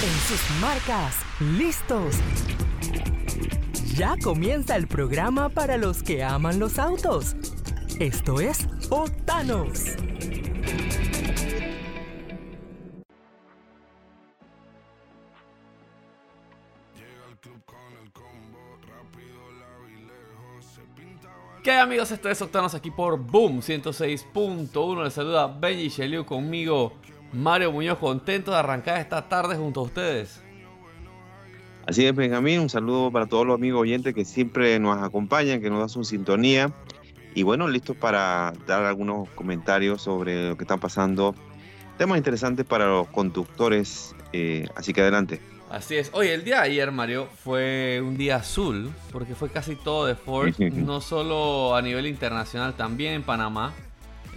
En 0.00 0.14
sus 0.28 0.60
marcas, 0.60 1.16
listos. 1.40 2.14
Ya 3.96 4.14
comienza 4.22 4.76
el 4.76 4.86
programa 4.86 5.48
para 5.48 5.76
los 5.76 6.04
que 6.04 6.22
aman 6.22 6.60
los 6.60 6.78
autos. 6.78 7.34
Esto 7.98 8.40
es 8.40 8.68
Otanos. 8.90 9.96
¿Qué 21.64 21.72
hay 21.72 21.78
amigos? 21.78 22.12
Esto 22.12 22.30
es 22.30 22.40
Octanos 22.40 22.74
aquí 22.74 22.92
por 22.92 23.18
Boom 23.18 23.60
106.1. 23.60 25.02
Les 25.02 25.12
saluda 25.12 25.48
Benji 25.48 25.88
Sheliu 25.88 26.24
conmigo, 26.24 26.92
Mario 27.32 27.72
Muñoz, 27.72 27.98
contento 27.98 28.50
de 28.50 28.58
arrancar 28.58 28.98
esta 28.98 29.28
tarde 29.28 29.56
junto 29.56 29.80
a 29.80 29.82
ustedes. 29.84 30.42
Así 31.86 32.04
es, 32.04 32.14
Benjamín, 32.14 32.60
un 32.60 32.68
saludo 32.68 33.10
para 33.10 33.26
todos 33.26 33.46
los 33.46 33.54
amigos 33.54 33.80
oyentes 33.80 34.14
que 34.14 34.24
siempre 34.24 34.78
nos 34.78 35.02
acompañan, 35.02 35.60
que 35.60 35.70
nos 35.70 35.80
dan 35.80 35.88
su 35.88 36.04
sintonía. 36.04 36.70
Y 37.34 37.44
bueno, 37.44 37.68
listos 37.68 37.96
para 37.96 38.52
dar 38.66 38.84
algunos 38.84 39.28
comentarios 39.30 40.02
sobre 40.02 40.50
lo 40.50 40.56
que 40.56 40.64
está 40.64 40.76
pasando. 40.76 41.34
Temas 41.96 42.18
interesantes 42.18 42.66
para 42.66 42.86
los 42.86 43.08
conductores, 43.08 44.14
eh, 44.32 44.66
así 44.76 44.92
que 44.92 45.00
adelante. 45.00 45.40
Así 45.70 45.96
es. 45.96 46.10
Oye, 46.14 46.34
el 46.34 46.44
día 46.44 46.56
de 46.56 46.62
ayer, 46.62 46.90
Mario, 46.92 47.28
fue 47.42 48.02
un 48.02 48.16
día 48.16 48.36
azul, 48.36 48.90
porque 49.12 49.34
fue 49.34 49.50
casi 49.50 49.76
todo 49.76 50.06
de 50.06 50.14
Ford, 50.14 50.54
no 50.58 51.00
solo 51.00 51.74
a 51.74 51.82
nivel 51.82 52.06
internacional, 52.06 52.74
también 52.74 53.14
en 53.14 53.22
Panamá. 53.22 53.72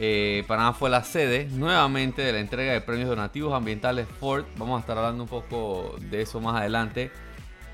Eh, 0.04 0.44
Panamá 0.48 0.74
fue 0.74 0.90
la 0.90 1.04
sede 1.04 1.48
nuevamente 1.52 2.24
de 2.24 2.34
la 2.34 2.40
entrega 2.40 2.74
de 2.74 2.82
premios 2.82 3.08
donativos 3.08 3.54
ambientales 3.54 4.08
Ford. 4.20 4.46
Vamos 4.58 4.78
a 4.78 4.80
estar 4.80 4.98
hablando 4.98 5.22
un 5.22 5.30
poco 5.30 5.96
de 6.10 6.24
eso 6.24 6.42
más 6.42 6.60
adelante. 6.60 7.12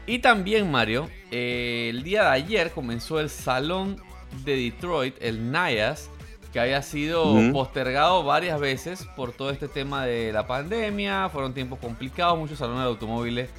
Y 0.05 0.20
también, 0.20 0.70
Mario, 0.70 1.09
eh, 1.31 1.88
el 1.89 2.03
día 2.03 2.23
de 2.23 2.30
ayer 2.31 2.72
comenzó 2.72 3.22
el 3.22 3.30
Salón 3.30 3.95
de 4.44 4.58
Detroit, 4.58 5.16
el 5.22 5.53
NIAS, 5.53 6.09
que 6.52 6.59
había 6.59 6.81
sido 6.81 7.34
postergado 7.53 8.25
varias 8.25 8.59
veces 8.59 9.08
por 9.16 9.31
todo 9.31 9.50
este 9.50 9.69
tema 9.69 10.06
de 10.06 10.34
la 10.34 10.45
pandemia. 10.47 11.30
Fueron 11.30 11.53
tiempos 11.53 11.80
complicados, 11.80 12.38
muchos 12.38 12.58
salones 12.58 12.84
de 12.84 12.89
automóviles 12.89 13.50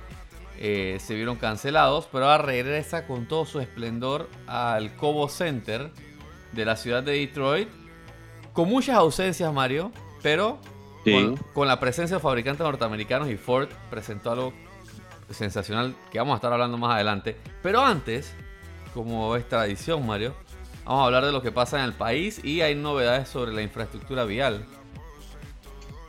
eh, 0.60 0.98
se 1.00 1.14
vieron 1.14 1.36
cancelados, 1.36 2.06
pero 2.12 2.28
ahora 2.28 2.44
regresa 2.44 3.06
con 3.06 3.26
todo 3.26 3.46
su 3.46 3.60
esplendor 3.60 4.28
al 4.46 4.94
Cobo 4.96 5.30
Center 5.30 5.90
de 6.52 6.64
la 6.64 6.76
ciudad 6.76 7.02
de 7.02 7.12
Detroit, 7.12 7.68
con 8.58 8.68
muchas 8.68 8.96
ausencias, 8.96 9.54
Mario, 9.54 9.92
pero 10.20 10.58
con, 11.04 11.36
con, 11.54 11.68
la 11.68 11.78
presencia 11.78 12.16
de 12.16 12.20
fabricantes 12.20 12.66
norteamericanos 12.66 13.30
y 13.30 13.36
Ford 13.36 13.68
presentó 13.88 14.32
algo 14.32 14.52
sensacional 15.30 15.94
que 16.10 16.18
vamos 16.18 16.32
a 16.32 16.36
estar 16.38 16.52
hablando 16.52 16.76
más 16.76 16.96
adelante. 16.96 17.36
Pero 17.62 17.80
antes, 17.80 18.34
como 18.94 19.36
es 19.36 19.48
tradición, 19.48 20.04
Mario, 20.04 20.34
Vamos 20.84 21.02
a 21.02 21.04
hablar 21.04 21.24
de 21.26 21.30
lo 21.30 21.40
que 21.40 21.52
pasa 21.52 21.78
en 21.78 21.84
el 21.84 21.92
país 21.92 22.42
y 22.42 22.62
hay 22.62 22.74
novedades 22.74 23.28
sobre 23.28 23.52
la 23.52 23.62
infraestructura 23.62 24.24
vial. 24.24 24.64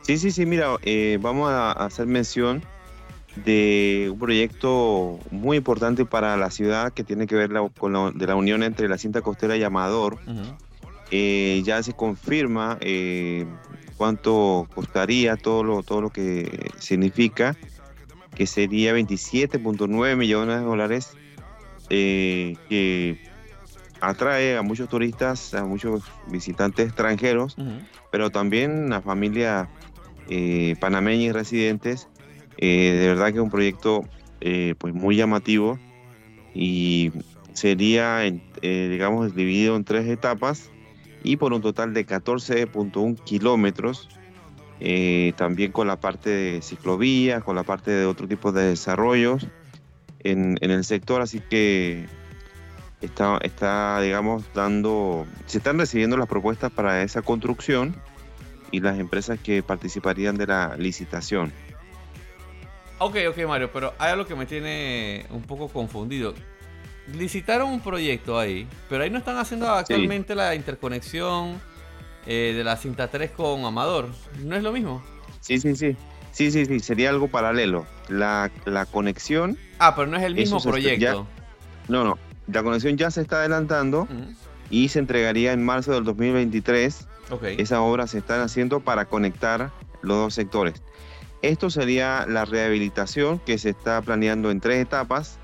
Sí, 0.00 0.18
sí, 0.18 0.32
sí, 0.32 0.44
mira, 0.44 0.74
eh, 0.82 1.18
vamos 1.20 1.52
a 1.52 1.70
hacer 1.70 2.06
mención 2.06 2.64
de 3.44 4.08
un 4.10 4.18
proyecto 4.18 5.20
muy 5.30 5.58
importante 5.58 6.04
para 6.04 6.36
la 6.36 6.50
ciudad 6.50 6.92
que 6.92 7.04
tiene 7.04 7.28
que 7.28 7.36
ver 7.36 7.50
con 7.78 7.92
la, 7.92 8.10
de 8.10 8.26
la 8.26 8.34
unión 8.34 8.64
entre 8.64 8.88
la 8.88 8.98
cinta 8.98 9.20
costera 9.20 9.56
y 9.56 9.62
Amador. 9.62 10.18
Eh, 11.10 11.62
ya 11.64 11.82
se 11.82 11.92
confirma 11.92 12.78
eh, 12.80 13.46
cuánto 13.96 14.68
costaría 14.74 15.36
todo 15.36 15.64
lo, 15.64 15.82
todo 15.82 16.00
lo 16.00 16.10
que 16.10 16.70
significa, 16.78 17.56
que 18.34 18.46
sería 18.46 18.94
27.9 18.94 20.16
millones 20.16 20.58
de 20.60 20.64
dólares, 20.64 21.16
que 21.88 23.18
atrae 24.00 24.56
a 24.56 24.62
muchos 24.62 24.88
turistas, 24.88 25.54
a 25.54 25.64
muchos 25.64 26.02
visitantes 26.28 26.86
extranjeros, 26.86 27.56
pero 28.10 28.30
también 28.30 28.92
a 28.92 29.00
familias 29.00 29.68
eh, 30.28 30.76
panameñas 30.80 31.24
y 31.24 31.32
residentes. 31.32 32.08
Eh, 32.56 32.96
de 33.00 33.08
verdad 33.08 33.26
que 33.26 33.38
es 33.38 33.42
un 33.42 33.50
proyecto 33.50 34.04
eh, 34.40 34.74
pues 34.78 34.94
muy 34.94 35.16
llamativo 35.16 35.78
y 36.54 37.12
sería, 37.52 38.20
digamos, 38.62 39.34
dividido 39.34 39.76
en 39.76 39.84
tres 39.84 40.08
etapas 40.08 40.70
y 41.22 41.36
por 41.36 41.52
un 41.52 41.62
total 41.62 41.94
de 41.94 42.06
14.1 42.06 43.22
kilómetros. 43.24 44.08
también 45.36 45.72
con 45.72 45.86
la 45.86 46.00
parte 46.00 46.30
de 46.30 46.62
ciclovías, 46.62 47.44
con 47.44 47.56
la 47.56 47.62
parte 47.62 47.90
de 47.90 48.06
otro 48.06 48.26
tipo 48.26 48.52
de 48.52 48.68
desarrollos 48.68 49.46
en, 50.20 50.58
en 50.60 50.70
el 50.70 50.84
sector, 50.84 51.22
así 51.22 51.40
que 51.40 52.06
está, 53.00 53.38
está, 53.42 54.00
digamos, 54.00 54.44
dando, 54.54 55.26
se 55.46 55.58
están 55.58 55.78
recibiendo 55.78 56.16
las 56.16 56.28
propuestas 56.28 56.70
para 56.70 57.02
esa 57.02 57.22
construcción 57.22 57.94
y 58.70 58.80
las 58.80 58.98
empresas 58.98 59.38
que 59.38 59.62
participarían 59.62 60.36
de 60.36 60.46
la 60.46 60.76
licitación. 60.76 61.52
Ok, 62.98 63.16
ok, 63.30 63.38
Mario, 63.48 63.70
pero 63.72 63.94
hay 63.98 64.12
algo 64.12 64.26
que 64.26 64.34
me 64.34 64.46
tiene 64.46 65.26
un 65.30 65.42
poco 65.42 65.68
confundido. 65.68 66.34
Licitaron 67.14 67.70
un 67.70 67.80
proyecto 67.80 68.38
ahí, 68.38 68.66
pero 68.88 69.04
ahí 69.04 69.10
no 69.10 69.18
están 69.18 69.36
haciendo 69.36 69.68
actualmente 69.68 70.34
la 70.34 70.54
interconexión 70.54 71.60
eh, 72.26 72.52
de 72.56 72.64
la 72.64 72.76
cinta 72.76 73.08
3 73.08 73.30
con 73.32 73.64
Amador. 73.64 74.10
¿No 74.44 74.56
es 74.56 74.62
lo 74.62 74.72
mismo? 74.72 75.02
Sí, 75.40 75.58
sí, 75.58 75.74
sí. 75.74 75.96
Sí, 76.32 76.50
sí, 76.50 76.66
sí, 76.66 76.80
sería 76.80 77.10
algo 77.10 77.28
paralelo. 77.28 77.86
La, 78.08 78.50
la 78.64 78.86
conexión. 78.86 79.58
Ah, 79.78 79.94
pero 79.96 80.06
no 80.06 80.16
es 80.16 80.22
el 80.22 80.34
mismo 80.34 80.60
proyecto. 80.60 81.26
no, 81.88 82.04
no. 82.04 82.18
La 82.46 82.62
conexión 82.62 82.96
ya 82.96 83.10
se 83.10 83.20
está 83.20 83.40
adelantando 83.40 84.08
y 84.70 84.88
se 84.88 84.98
entregaría 84.98 85.52
en 85.52 85.64
marzo 85.64 85.92
del 85.92 86.04
2023. 86.04 87.06
Okay. 87.30 87.56
Esas 87.58 87.78
obras 87.78 88.10
se 88.10 88.18
están 88.18 88.40
haciendo 88.40 88.80
para 88.80 89.04
conectar 89.04 89.70
los 90.02 90.16
dos 90.16 90.34
sectores. 90.34 90.82
Esto 91.42 91.70
sería 91.70 92.26
la 92.28 92.44
rehabilitación 92.44 93.38
que 93.38 93.56
se 93.58 93.70
está 93.70 94.02
planeando 94.02 94.50
en 94.50 94.60
tres 94.60 94.82
etapas 94.82 95.38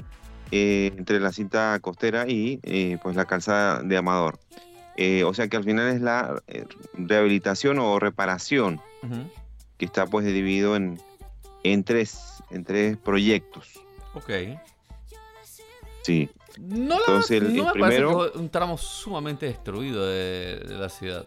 eh, 0.50 0.92
entre 0.96 1.20
la 1.20 1.32
cinta 1.32 1.78
costera 1.80 2.28
y 2.28 2.60
eh, 2.62 2.98
pues 3.02 3.16
la 3.16 3.24
calzada 3.24 3.82
de 3.82 3.96
Amador. 3.96 4.38
Eh, 4.96 5.24
o 5.24 5.34
sea 5.34 5.48
que 5.48 5.56
al 5.56 5.64
final 5.64 5.94
es 5.94 6.00
la 6.00 6.42
rehabilitación 6.94 7.78
o 7.78 7.98
reparación 7.98 8.80
que 9.76 9.84
está 9.84 10.06
pues 10.06 10.24
dividido 10.24 10.74
en, 10.74 10.98
en, 11.62 11.84
tres, 11.84 12.42
en 12.50 12.64
tres 12.64 12.96
proyectos. 12.96 13.80
Ok. 14.14 14.30
Sí. 16.02 16.30
No, 16.58 16.98
Entonces, 16.98 17.42
el, 17.42 17.52
me 17.52 17.72
primero... 17.72 18.18
parece 18.18 18.38
un 18.38 18.48
tramo 18.48 18.78
sumamente 18.78 19.46
destruido 19.46 20.06
de, 20.06 20.64
la 20.68 20.88
ciudad. 20.88 21.26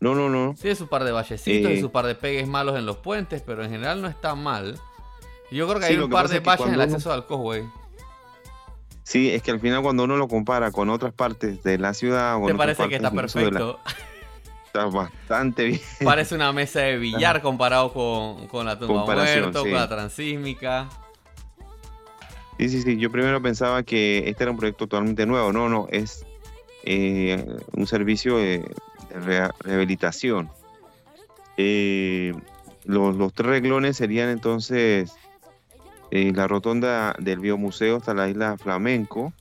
No, 0.00 0.14
no, 0.14 0.28
no. 0.28 0.54
Tiene 0.60 0.74
su 0.74 0.88
par 0.88 1.04
de 1.04 1.12
vallecitos 1.12 1.70
y 1.70 1.74
eh, 1.74 1.80
su 1.80 1.90
par 1.90 2.06
de 2.06 2.14
pegues 2.14 2.46
malos 2.46 2.76
en 2.76 2.84
los 2.84 2.98
puentes, 2.98 3.40
pero 3.40 3.64
en 3.64 3.70
general 3.70 4.02
no 4.02 4.08
está 4.08 4.34
mal. 4.34 4.78
Yo 5.52 5.68
creo 5.68 5.80
que 5.80 5.86
hay 5.86 5.96
un 5.96 6.10
par 6.10 6.28
de 6.28 6.40
valles 6.40 6.66
en 6.66 6.74
el 6.74 6.80
acceso 6.80 7.12
al 7.12 7.26
causeway. 7.26 7.64
Sí, 9.04 9.30
es 9.30 9.42
que 9.42 9.50
al 9.50 9.60
final 9.60 9.82
cuando 9.82 10.04
uno 10.04 10.16
lo 10.16 10.28
compara 10.28 10.70
con 10.70 10.88
otras 10.88 11.12
partes 11.12 11.62
de 11.62 11.76
la 11.76 11.92
ciudad... 11.92 12.40
¿Te 12.46 12.54
parece 12.54 12.88
que 12.88 12.96
está 12.96 13.10
perfecto? 13.10 13.80
Está 14.66 14.86
bastante 14.86 15.64
bien. 15.64 15.80
Parece 16.04 16.34
una 16.34 16.50
mesa 16.50 16.80
de 16.80 16.96
billar 16.96 17.42
comparado 17.42 17.92
con, 17.92 18.46
con 18.46 18.64
la 18.64 18.78
tumba 18.78 19.04
muerto, 19.04 19.60
con 19.60 19.72
la 19.74 19.86
transísmica. 19.86 20.88
Sí, 22.58 22.70
sí, 22.70 22.80
sí. 22.80 22.96
Yo 22.96 23.10
primero 23.12 23.42
pensaba 23.42 23.82
que 23.82 24.22
este 24.26 24.44
era 24.44 24.50
un 24.50 24.56
proyecto 24.56 24.86
totalmente 24.86 25.26
nuevo. 25.26 25.52
No, 25.52 25.68
no, 25.68 25.88
es 25.90 26.24
eh, 26.84 27.44
un 27.72 27.86
servicio 27.86 28.38
de, 28.38 28.64
rehabilitación. 29.10 30.50
Eh, 31.58 32.32
los, 32.84 33.32
tres 33.34 33.48
reglones 33.48 33.98
serían 33.98 34.30
entonces 34.30 35.12
eh, 36.14 36.30
la 36.34 36.46
rotonda 36.46 37.16
del 37.18 37.40
biomuseo 37.40 37.96
hasta 37.96 38.12
la 38.12 38.28
isla 38.28 38.58
Flamenco. 38.58 39.32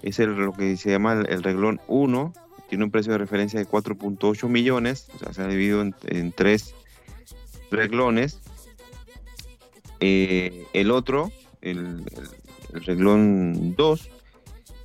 Es 0.00 0.20
lo 0.20 0.52
que 0.52 0.76
se 0.76 0.90
llama 0.92 1.14
el, 1.14 1.42
reglón 1.42 1.80
1. 1.88 2.32
Tiene 2.68 2.84
un 2.84 2.92
precio 2.92 3.10
de 3.10 3.18
referencia 3.18 3.58
de 3.58 3.66
4.8 3.66 4.48
millones. 4.48 5.08
O 5.16 5.18
sea, 5.18 5.32
se 5.32 5.42
ha 5.42 5.48
dividido 5.48 5.82
en, 5.82 6.32
tres 6.32 6.76
reglones. 7.72 8.38
el 9.98 10.90
otro 10.92 11.32
el, 11.62 12.04
reglón 12.70 13.74
2, 13.74 14.10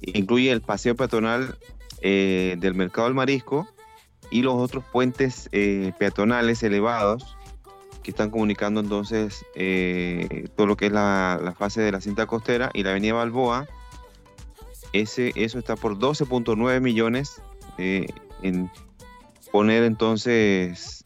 incluye 0.02 0.52
el 0.52 0.62
paseo 0.62 0.96
peatonal 0.96 1.60
eh, 2.02 2.56
del 2.58 2.74
Mercado 2.74 3.08
del 3.08 3.14
Marisco 3.14 3.68
y 4.32 4.42
los 4.42 4.56
otros 4.56 4.84
puentes 4.92 5.48
eh, 5.52 5.94
peatonales 6.00 6.64
elevados 6.64 7.38
que 8.04 8.12
están 8.12 8.30
comunicando 8.30 8.82
entonces 8.82 9.46
eh, 9.56 10.48
todo 10.56 10.68
lo 10.68 10.78
que 10.78 10.88
es 10.88 10.92
la, 10.92 11.56
fase 11.58 11.82
de 11.82 11.92
la 11.92 12.02
cinta 12.02 12.26
costera 12.26 12.70
y 12.74 12.84
la 12.84 12.92
avenida 12.92 13.14
Balboa. 13.14 13.68
Ese, 14.92 15.32
eso 15.36 15.58
está 15.58 15.76
por 15.76 15.98
12.9 15.98 16.80
millones 16.80 17.42
en 17.78 18.70
poner 19.52 19.84
entonces 19.84 21.04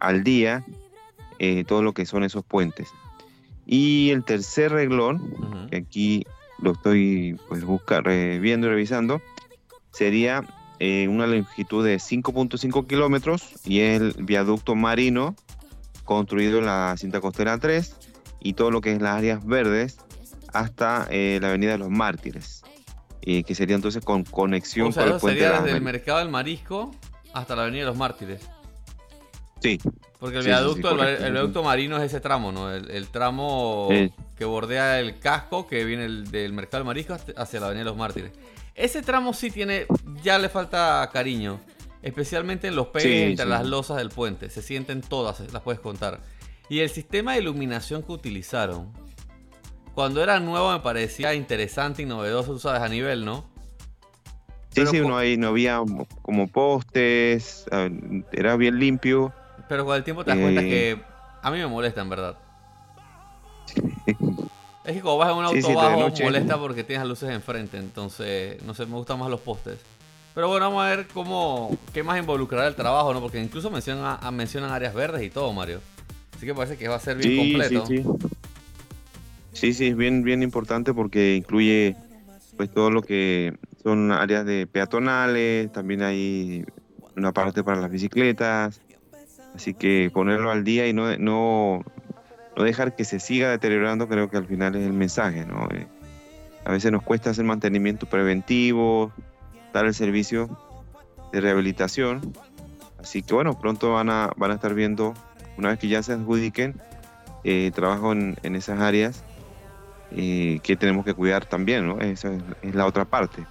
al 0.00 0.24
día 0.24 0.64
eh, 1.38 1.64
todo 1.64 1.82
lo 1.82 1.92
que 1.92 2.06
son 2.06 2.24
esos 2.24 2.44
puentes. 2.44 2.88
Y 3.66 4.10
el 4.10 4.24
tercer 4.24 4.72
reglón, 4.72 5.68
que 5.70 5.76
aquí 5.76 6.24
lo 6.58 6.72
estoy 6.72 7.38
pues 7.48 7.64
buscar, 7.64 8.04
viendo 8.04 8.68
y 8.68 8.70
revisando, 8.70 9.20
sería 9.90 10.44
eh, 10.78 11.08
una 11.08 11.26
longitud 11.26 11.84
de 11.84 11.96
5.5 11.96 12.86
kilómetros 12.86 13.52
y 13.64 13.80
es 13.80 14.00
el 14.00 14.24
viaducto 14.24 14.74
marino 14.74 15.34
construido 16.06 16.60
en 16.60 16.66
la 16.66 16.94
cinta 16.96 17.20
costera 17.20 17.58
3 17.58 17.94
y 18.40 18.54
todo 18.54 18.70
lo 18.70 18.80
que 18.80 18.92
es 18.92 19.02
las 19.02 19.18
áreas 19.18 19.44
verdes 19.44 19.98
hasta 20.54 21.06
eh, 21.10 21.38
la 21.42 21.48
avenida 21.48 21.72
de 21.72 21.78
los 21.78 21.90
mártires, 21.90 22.62
eh, 23.20 23.42
que 23.42 23.54
sería 23.54 23.76
entonces 23.76 24.02
con 24.02 24.24
conexión 24.24 24.92
con 24.92 25.02
el 25.02 25.18
puente 25.18 25.42
sería 25.42 25.60
desde 25.60 25.76
el 25.76 25.82
mercado 25.82 26.20
del 26.20 26.30
marisco 26.30 26.94
hasta 27.34 27.54
la 27.54 27.62
avenida 27.62 27.82
de 27.82 27.86
los 27.88 27.96
mártires. 27.96 28.40
Sí. 29.60 29.78
Porque 30.18 30.38
el, 30.38 30.44
viaducto, 30.44 31.02
el, 31.02 31.32
viaducto 31.32 31.62
marino 31.62 31.98
es 31.98 32.04
ese 32.04 32.20
tramo, 32.20 32.52
¿no? 32.52 32.72
El, 32.72 33.08
tramo 33.08 33.88
que 34.38 34.44
bordea 34.46 34.98
el 34.98 35.18
casco 35.18 35.66
que 35.66 35.84
viene 35.84 36.08
del 36.08 36.52
mercado 36.54 36.78
del 36.78 36.86
marisco 36.86 37.16
hacia 37.36 37.60
la 37.60 37.66
avenida 37.66 37.84
de 37.84 37.90
los 37.90 37.96
mártires. 37.96 38.32
Ese 38.74 39.02
tramo 39.02 39.34
sí 39.34 39.50
tiene, 39.50 39.86
ya 40.22 40.38
le 40.38 40.48
falta 40.48 41.08
cariño. 41.12 41.58
Especialmente 42.06 42.68
en 42.68 42.76
los 42.76 42.86
pegues 42.86 43.30
entre 43.30 43.46
las 43.46 43.66
losas 43.66 43.96
del 43.96 44.10
puente. 44.10 44.48
Se 44.48 44.62
sienten 44.62 45.00
todas, 45.00 45.40
las 45.52 45.60
puedes 45.62 45.80
contar. 45.80 46.20
Y 46.68 46.78
el 46.78 46.88
sistema 46.88 47.32
de 47.32 47.40
iluminación 47.40 48.04
que 48.04 48.12
utilizaron. 48.12 48.92
Cuando 49.92 50.22
era 50.22 50.38
nuevo 50.38 50.70
me 50.70 50.78
parecía 50.78 51.34
interesante 51.34 52.02
y 52.02 52.06
novedoso, 52.06 52.52
tú 52.52 52.60
sabes, 52.60 52.80
a 52.80 52.88
nivel, 52.88 53.24
¿no? 53.24 53.44
Sí, 54.70 54.86
sí, 54.86 55.00
no, 55.00 55.18
hay, 55.18 55.36
no 55.36 55.48
había 55.48 55.82
como 56.22 56.46
postes, 56.46 57.64
era 58.30 58.56
bien 58.56 58.78
limpio. 58.78 59.32
Pero 59.68 59.84
con 59.84 59.96
el 59.96 60.04
tiempo 60.04 60.24
te 60.24 60.30
das 60.30 60.38
cuenta 60.38 60.62
eh. 60.62 60.68
que 60.68 61.02
a 61.42 61.50
mí 61.50 61.58
me 61.58 61.66
molesta, 61.66 62.02
en 62.02 62.08
verdad. 62.08 62.38
Es 64.84 64.92
que 64.92 65.00
como 65.00 65.16
vas 65.18 65.32
en 65.32 65.38
un 65.38 65.44
auto 65.44 65.74
bajo 65.74 66.08
molesta 66.22 66.56
porque 66.58 66.84
tienes 66.84 67.00
las 67.00 67.08
luces 67.08 67.30
enfrente, 67.30 67.76
entonces 67.76 68.62
no 68.62 68.72
sé, 68.72 68.86
me 68.86 68.94
gustan 68.94 69.18
más 69.18 69.28
los 69.28 69.40
postes. 69.40 69.80
Pero 70.36 70.48
bueno, 70.48 70.66
vamos 70.66 70.84
a 70.84 70.90
ver 70.90 71.06
cómo 71.14 71.78
qué 71.94 72.02
más 72.02 72.18
involucrará 72.18 72.68
el 72.68 72.74
trabajo, 72.74 73.14
¿no? 73.14 73.22
Porque 73.22 73.40
incluso 73.40 73.70
mencionan, 73.70 74.18
mencionan 74.34 74.70
áreas 74.70 74.92
verdes 74.92 75.22
y 75.22 75.30
todo, 75.30 75.50
Mario. 75.54 75.80
Así 76.36 76.44
que 76.44 76.52
parece 76.52 76.76
que 76.76 76.88
va 76.88 76.96
a 76.96 77.00
ser 77.00 77.16
bien 77.16 77.38
completo. 77.38 77.86
Sí, 77.86 78.02
sí. 78.02 78.08
Sí, 79.54 79.72
sí, 79.72 79.86
es 79.86 79.96
bien, 79.96 80.22
bien 80.24 80.42
importante 80.42 80.92
porque 80.92 81.36
incluye 81.36 81.96
pues 82.54 82.70
todo 82.70 82.90
lo 82.90 83.00
que 83.00 83.54
son 83.82 84.12
áreas 84.12 84.44
de 84.44 84.66
peatonales, 84.66 85.72
también 85.72 86.02
hay 86.02 86.66
una 87.16 87.32
parte 87.32 87.64
para 87.64 87.80
las 87.80 87.90
bicicletas, 87.90 88.82
así 89.54 89.72
que 89.72 90.10
ponerlo 90.12 90.50
al 90.50 90.64
día 90.64 90.86
y 90.86 90.92
no, 90.92 91.16
no, 91.16 91.82
no 92.54 92.62
dejar 92.62 92.94
que 92.94 93.04
se 93.04 93.20
siga 93.20 93.48
deteriorando, 93.48 94.06
creo 94.06 94.28
que 94.28 94.36
al 94.36 94.46
final 94.46 94.76
es 94.76 94.84
el 94.84 94.92
mensaje, 94.92 95.46
¿no? 95.46 95.66
Eh, 95.70 95.86
a 96.66 96.72
veces 96.72 96.92
nos 96.92 97.02
cuesta 97.02 97.30
hacer 97.30 97.46
mantenimiento 97.46 98.04
preventivo, 98.04 99.14
dar 99.76 99.86
el 99.86 99.94
servicio 99.94 100.48
de 101.32 101.40
rehabilitación. 101.40 102.32
Así 102.98 103.22
que 103.22 103.34
bueno, 103.34 103.58
pronto 103.58 103.92
van 103.92 104.10
a, 104.10 104.30
van 104.36 104.50
a 104.50 104.54
estar 104.54 104.74
viendo, 104.74 105.14
una 105.58 105.68
vez 105.68 105.78
que 105.78 105.88
ya 105.88 106.02
se 106.02 106.14
adjudiquen, 106.14 106.80
eh, 107.44 107.70
trabajo 107.74 108.12
en, 108.12 108.36
esas 108.42 108.80
áreas 108.80 109.22
eh, 110.12 110.60
que 110.62 110.76
tenemos 110.76 111.04
que 111.04 111.14
cuidar 111.14 111.44
también, 111.44 111.86
¿no? 111.86 112.00
Esa 112.00 112.32
es, 112.62 112.74
la 112.74 112.86
otra 112.86 113.04
parte. 113.04 113.46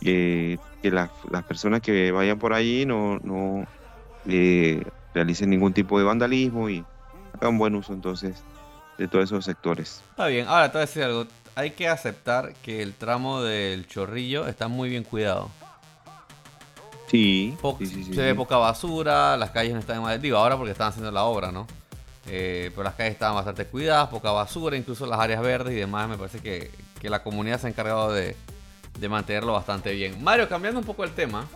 que 0.00 0.58
las, 0.82 1.10
personas 1.46 1.80
que 1.80 2.10
vayan 2.10 2.38
por 2.38 2.54
allí 2.54 2.86
no, 2.86 3.18
no 3.22 3.66
realicen 5.14 5.50
ningún 5.50 5.74
tipo 5.74 5.98
de 5.98 6.04
vandalismo 6.04 6.70
y 6.70 6.84
un 7.40 7.58
buen 7.58 7.74
uso 7.74 7.92
entonces 7.92 8.42
de 8.98 9.08
todos 9.08 9.26
esos 9.26 9.44
sectores. 9.44 10.02
Está 10.10 10.26
bien, 10.28 10.46
ahora 10.48 10.68
te 10.68 10.78
voy 10.78 10.82
a 10.82 10.86
decir 10.86 11.02
algo. 11.02 11.26
Hay 11.54 11.72
que 11.72 11.88
aceptar 11.88 12.54
que 12.62 12.82
el 12.82 12.94
tramo 12.94 13.42
del 13.42 13.86
chorrillo 13.86 14.46
está 14.46 14.68
muy 14.68 14.88
bien 14.88 15.04
cuidado. 15.04 15.50
Sí, 17.08 17.54
se 18.14 18.22
ve 18.22 18.34
poca 18.34 18.56
basura, 18.56 19.36
las 19.36 19.50
calles 19.50 19.74
no 19.74 19.80
están 19.80 20.00
mal. 20.00 20.20
Digo, 20.20 20.38
ahora 20.38 20.56
porque 20.56 20.72
están 20.72 20.88
haciendo 20.88 21.10
la 21.10 21.24
obra, 21.24 21.52
¿no? 21.52 21.66
Eh, 22.26 22.70
pero 22.70 22.84
las 22.84 22.94
calles 22.94 23.12
estaban 23.12 23.34
bastante 23.34 23.66
cuidadas, 23.66 24.08
poca 24.08 24.30
basura, 24.30 24.76
incluso 24.76 25.04
las 25.04 25.20
áreas 25.20 25.42
verdes 25.42 25.74
y 25.74 25.76
demás. 25.76 26.08
Me 26.08 26.16
parece 26.16 26.40
que, 26.40 26.70
la 27.02 27.22
comunidad 27.22 27.60
se 27.60 27.66
ha 27.66 27.70
encargado 27.70 28.12
de, 28.12 28.34
mantenerlo 29.08 29.52
bastante 29.52 29.92
bien. 29.92 30.22
Mario, 30.24 30.48
cambiando 30.48 30.80
un 30.80 30.86
poco 30.86 31.04
el 31.04 31.12
tema, 31.12 31.46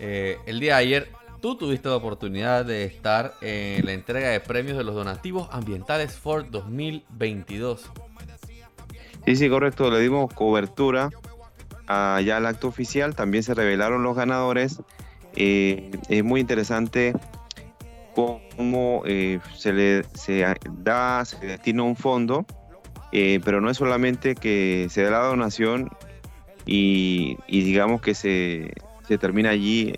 eh, 0.00 0.38
el 0.46 0.58
día 0.58 0.76
de 0.76 0.80
ayer 0.80 1.18
Tú 1.40 1.54
tuviste 1.54 1.88
la 1.88 1.94
oportunidad 1.94 2.64
de 2.64 2.84
estar 2.84 3.34
en 3.42 3.86
la 3.86 3.92
entrega 3.92 4.30
de 4.30 4.40
premios 4.40 4.76
de 4.76 4.82
los 4.82 4.96
donativos 4.96 5.48
ambientales 5.52 6.16
Ford 6.16 6.46
2022. 6.50 7.84
Sí, 9.28 9.36
sí, 9.36 9.50
correcto. 9.50 9.90
Le 9.90 10.00
dimos 10.00 10.32
cobertura 10.32 11.10
allá 11.86 12.38
al 12.38 12.46
acto 12.46 12.66
oficial. 12.66 13.14
También 13.14 13.42
se 13.42 13.52
revelaron 13.52 14.02
los 14.02 14.16
ganadores. 14.16 14.80
Eh, 15.36 15.90
es 16.08 16.24
muy 16.24 16.40
interesante 16.40 17.12
cómo 18.14 19.02
eh, 19.04 19.38
se 19.54 19.74
le 19.74 20.02
da, 20.78 21.26
se 21.26 21.46
destina 21.46 21.82
un 21.82 21.94
fondo, 21.94 22.46
eh, 23.12 23.38
pero 23.44 23.60
no 23.60 23.68
es 23.68 23.76
solamente 23.76 24.34
que 24.34 24.86
se 24.88 25.02
da 25.02 25.10
la 25.10 25.18
donación 25.18 25.90
y, 26.64 27.36
digamos 27.48 28.00
que 28.00 28.14
se, 28.14 28.72
termina 29.20 29.50
allí 29.50 29.92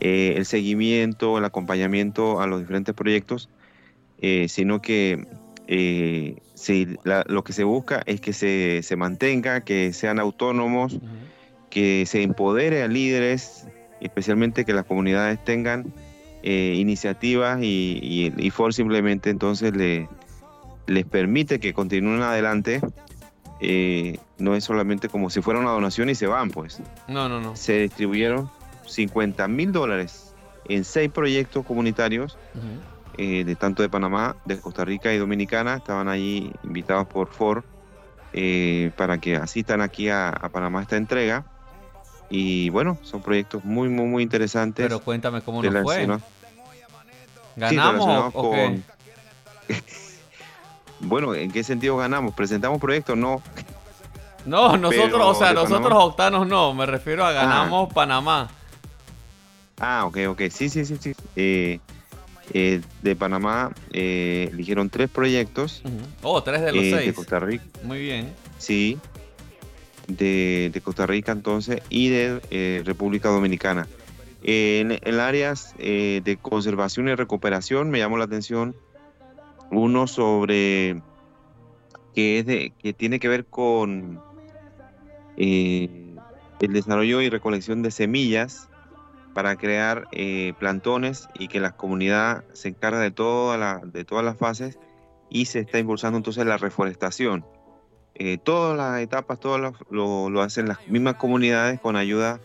el 0.00 0.44
seguimiento, 0.44 1.38
el 1.38 1.46
acompañamiento 1.46 2.42
a 2.42 2.46
los 2.46 2.60
diferentes 2.60 2.94
proyectos, 2.94 3.48
sino 4.48 4.82
que 4.82 5.26
eh, 5.72 6.36
lo 7.04 7.44
que 7.44 7.52
se 7.52 7.62
busca 7.62 8.02
es 8.06 8.20
que 8.20 8.32
se, 8.32 8.82
se 8.82 8.96
mantenga, 8.96 9.60
que 9.60 9.92
sean 9.92 10.18
autónomos, 10.18 10.98
que 11.70 12.06
se 12.06 12.22
empodere 12.22 12.82
a 12.82 12.88
líderes, 12.88 13.68
especialmente 14.00 14.64
que 14.64 14.72
las 14.72 14.84
comunidades 14.84 15.42
tengan 15.44 15.94
iniciativas 16.42 17.62
y, 17.62 18.32
y, 18.36 18.50
FOR 18.50 18.74
simplemente 18.74 19.30
entonces 19.30 19.76
le, 19.76 20.08
les 20.86 21.04
permite 21.04 21.60
que 21.60 21.72
continúen 21.72 22.22
adelante. 22.22 22.80
no 24.38 24.54
es 24.56 24.64
solamente 24.64 25.08
como 25.08 25.30
si 25.30 25.40
fuera 25.40 25.60
una 25.60 25.70
donación 25.70 26.10
y 26.10 26.16
se 26.16 26.26
van, 26.26 26.50
pues. 26.50 26.82
No, 27.06 27.28
no, 27.28 27.40
no. 27.40 27.54
Se 27.54 27.78
distribuyeron 27.78 28.50
50 28.86 29.46
mil 29.46 29.70
dólares 29.70 30.34
en 30.68 30.84
seis 30.84 31.10
proyectos 31.10 31.64
comunitarios, 31.64 32.38
eh, 33.18 33.44
de 33.44 33.56
tanto 33.56 33.82
de 33.82 33.88
Panamá, 33.88 34.36
de 34.44 34.60
Costa 34.60 34.84
Rica 34.84 35.12
y 35.12 35.18
Dominicana. 35.18 35.76
Estaban 35.76 36.08
allí 36.08 36.52
invitados 36.62 37.06
por 37.06 37.28
Ford 37.28 37.64
eh, 38.32 38.92
para 38.96 39.18
que 39.18 39.36
asistan 39.36 39.80
aquí 39.80 40.08
a, 40.08 40.32
Panamá 40.52 40.82
esta 40.82 40.96
entrega. 40.96 41.44
Y 42.28 42.70
bueno, 42.70 42.96
son 43.02 43.22
proyectos 43.22 43.64
muy, 43.64 43.88
muy, 43.88 44.06
muy 44.06 44.22
interesantes. 44.22 44.84
Pero 44.84 45.00
cuéntame 45.00 45.42
cómo 45.42 45.62
nos 45.62 45.82
fue. 45.82 46.06
¿Ganamos 47.56 48.32
bueno, 51.00 51.34
¿en 51.34 51.50
qué 51.52 51.62
sentido 51.62 51.96
ganamos? 51.96 52.34
¿Presentamos 52.34 52.80
proyectos? 52.80 53.16
No. 53.16 53.42
No, 54.46 54.76
nosotros, 54.76 55.20
o 55.22 55.34
sea, 55.34 55.52
nosotros 55.52 55.92
octanos 55.92 56.46
no, 56.46 56.72
me 56.72 56.86
refiero 56.86 57.24
a 57.24 57.32
ganamos 57.32 57.88
ah. 57.90 57.94
Panamá. 57.94 58.48
Ah, 59.78 60.04
ok, 60.06 60.18
ok. 60.28 60.42
Sí, 60.50 60.68
sí, 60.68 60.84
sí, 60.84 60.96
sí. 61.00 61.14
Eh, 61.36 61.80
eh, 62.52 62.80
de 63.02 63.16
Panamá 63.16 63.72
eh, 63.92 64.48
eligieron 64.52 64.90
tres 64.90 65.08
proyectos. 65.08 65.82
Oh, 66.22 66.42
tres 66.42 66.62
de 66.62 66.72
los 66.72 66.84
seis. 66.84 67.06
De 67.06 67.14
Costa 67.14 67.38
Rica. 67.38 67.64
Muy 67.84 68.00
bien. 68.00 68.32
Sí. 68.58 68.98
De, 70.08 70.80
Costa 70.82 71.06
Rica 71.06 71.32
entonces 71.32 71.82
y 71.88 72.08
de 72.08 72.82
República 72.84 73.28
Dominicana. 73.28 73.86
En, 74.42 74.98
en, 75.02 75.20
áreas 75.20 75.74
de 75.78 76.38
conservación 76.40 77.08
y 77.08 77.14
recuperación 77.14 77.90
me 77.90 77.98
llamó 77.98 78.16
la 78.16 78.24
atención 78.24 78.74
uno 79.70 80.06
sobre 80.06 81.00
que 82.14 82.40
es 82.40 82.46
de, 82.46 82.72
que 82.82 82.92
tiene 82.92 83.20
que 83.20 83.28
ver 83.28 83.44
con 83.44 84.20
el 85.36 86.72
desarrollo 86.72 87.20
y 87.20 87.28
recolección 87.28 87.82
de 87.82 87.90
semillas 87.90 88.69
para 89.34 89.56
crear 89.56 90.08
eh, 90.12 90.54
plantones 90.58 91.28
y 91.34 91.48
que 91.48 91.60
la 91.60 91.72
comunidad 91.72 92.44
se 92.52 92.68
encarga 92.68 93.00
de, 93.00 93.10
toda 93.10 93.56
la, 93.56 93.80
de 93.84 94.04
todas 94.04 94.24
las 94.24 94.36
fases 94.36 94.78
y 95.28 95.46
se 95.46 95.60
está 95.60 95.78
impulsando 95.78 96.16
entonces 96.16 96.44
la 96.46 96.56
reforestación. 96.56 97.46
Eh, 98.14 98.38
todas 98.38 98.76
las 98.76 99.00
etapas, 99.00 99.40
todo 99.40 99.58
lo, 99.58 100.30
lo, 100.30 100.42
hacen 100.42 100.68
las 100.68 100.86
mismas 100.88 101.14
comunidades 101.14 101.80
con 101.80 101.96
ayuda 101.96 102.40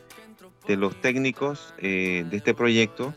de 0.67 0.77
los 0.77 0.99
técnicos 1.01 1.73
eh, 1.79 2.25
de 2.29 2.37
este 2.37 2.53
proyecto. 2.53 3.13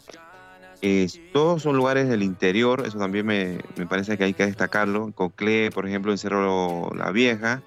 todos 1.33 1.63
son 1.63 1.77
lugares 1.77 2.09
del 2.09 2.23
interior, 2.23 2.85
eso 2.87 2.99
también 2.99 3.27
me, 3.27 3.59
me 3.77 3.87
parece 3.87 4.17
que 4.17 4.25
hay 4.25 4.35
que 4.35 4.47
destacarlo. 4.47 5.13
En 5.17 5.73
por 5.73 5.87
ejemplo, 5.87 6.11
en 6.11 6.19
Cerro 6.19 6.91
La 6.95 7.11
Vieja, 7.13 7.63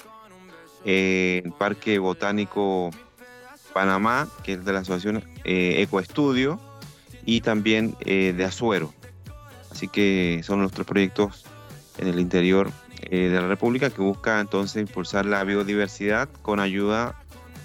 el 0.84 1.54
Parque 1.58 2.00
Botánico 2.00 2.90
Panamá, 3.74 4.28
que 4.44 4.54
es 4.54 4.66
de 4.66 4.74
la 4.74 4.80
asociación 4.80 5.24
eh, 5.44 5.82
Ecoestudio, 5.82 6.60
y 7.26 7.42
también 7.42 7.96
eh, 8.02 8.34
de 8.36 8.46
Azuero. 8.46 8.94
Así 9.72 9.88
que 9.88 10.42
son 10.44 10.62
los 10.62 10.72
tres 10.72 10.86
proyectos 10.86 11.46
en 11.98 12.08
el 12.08 12.20
interior 12.20 12.72
eh, 13.04 13.30
de 13.30 13.42
la 13.42 13.48
República 13.48 13.90
que 13.90 14.02
busca 14.02 14.40
entonces 14.40 14.82
impulsar 14.82 15.26
la 15.26 15.44
biodiversidad 15.44 16.30
con 16.42 16.60
ayuda 16.60 17.16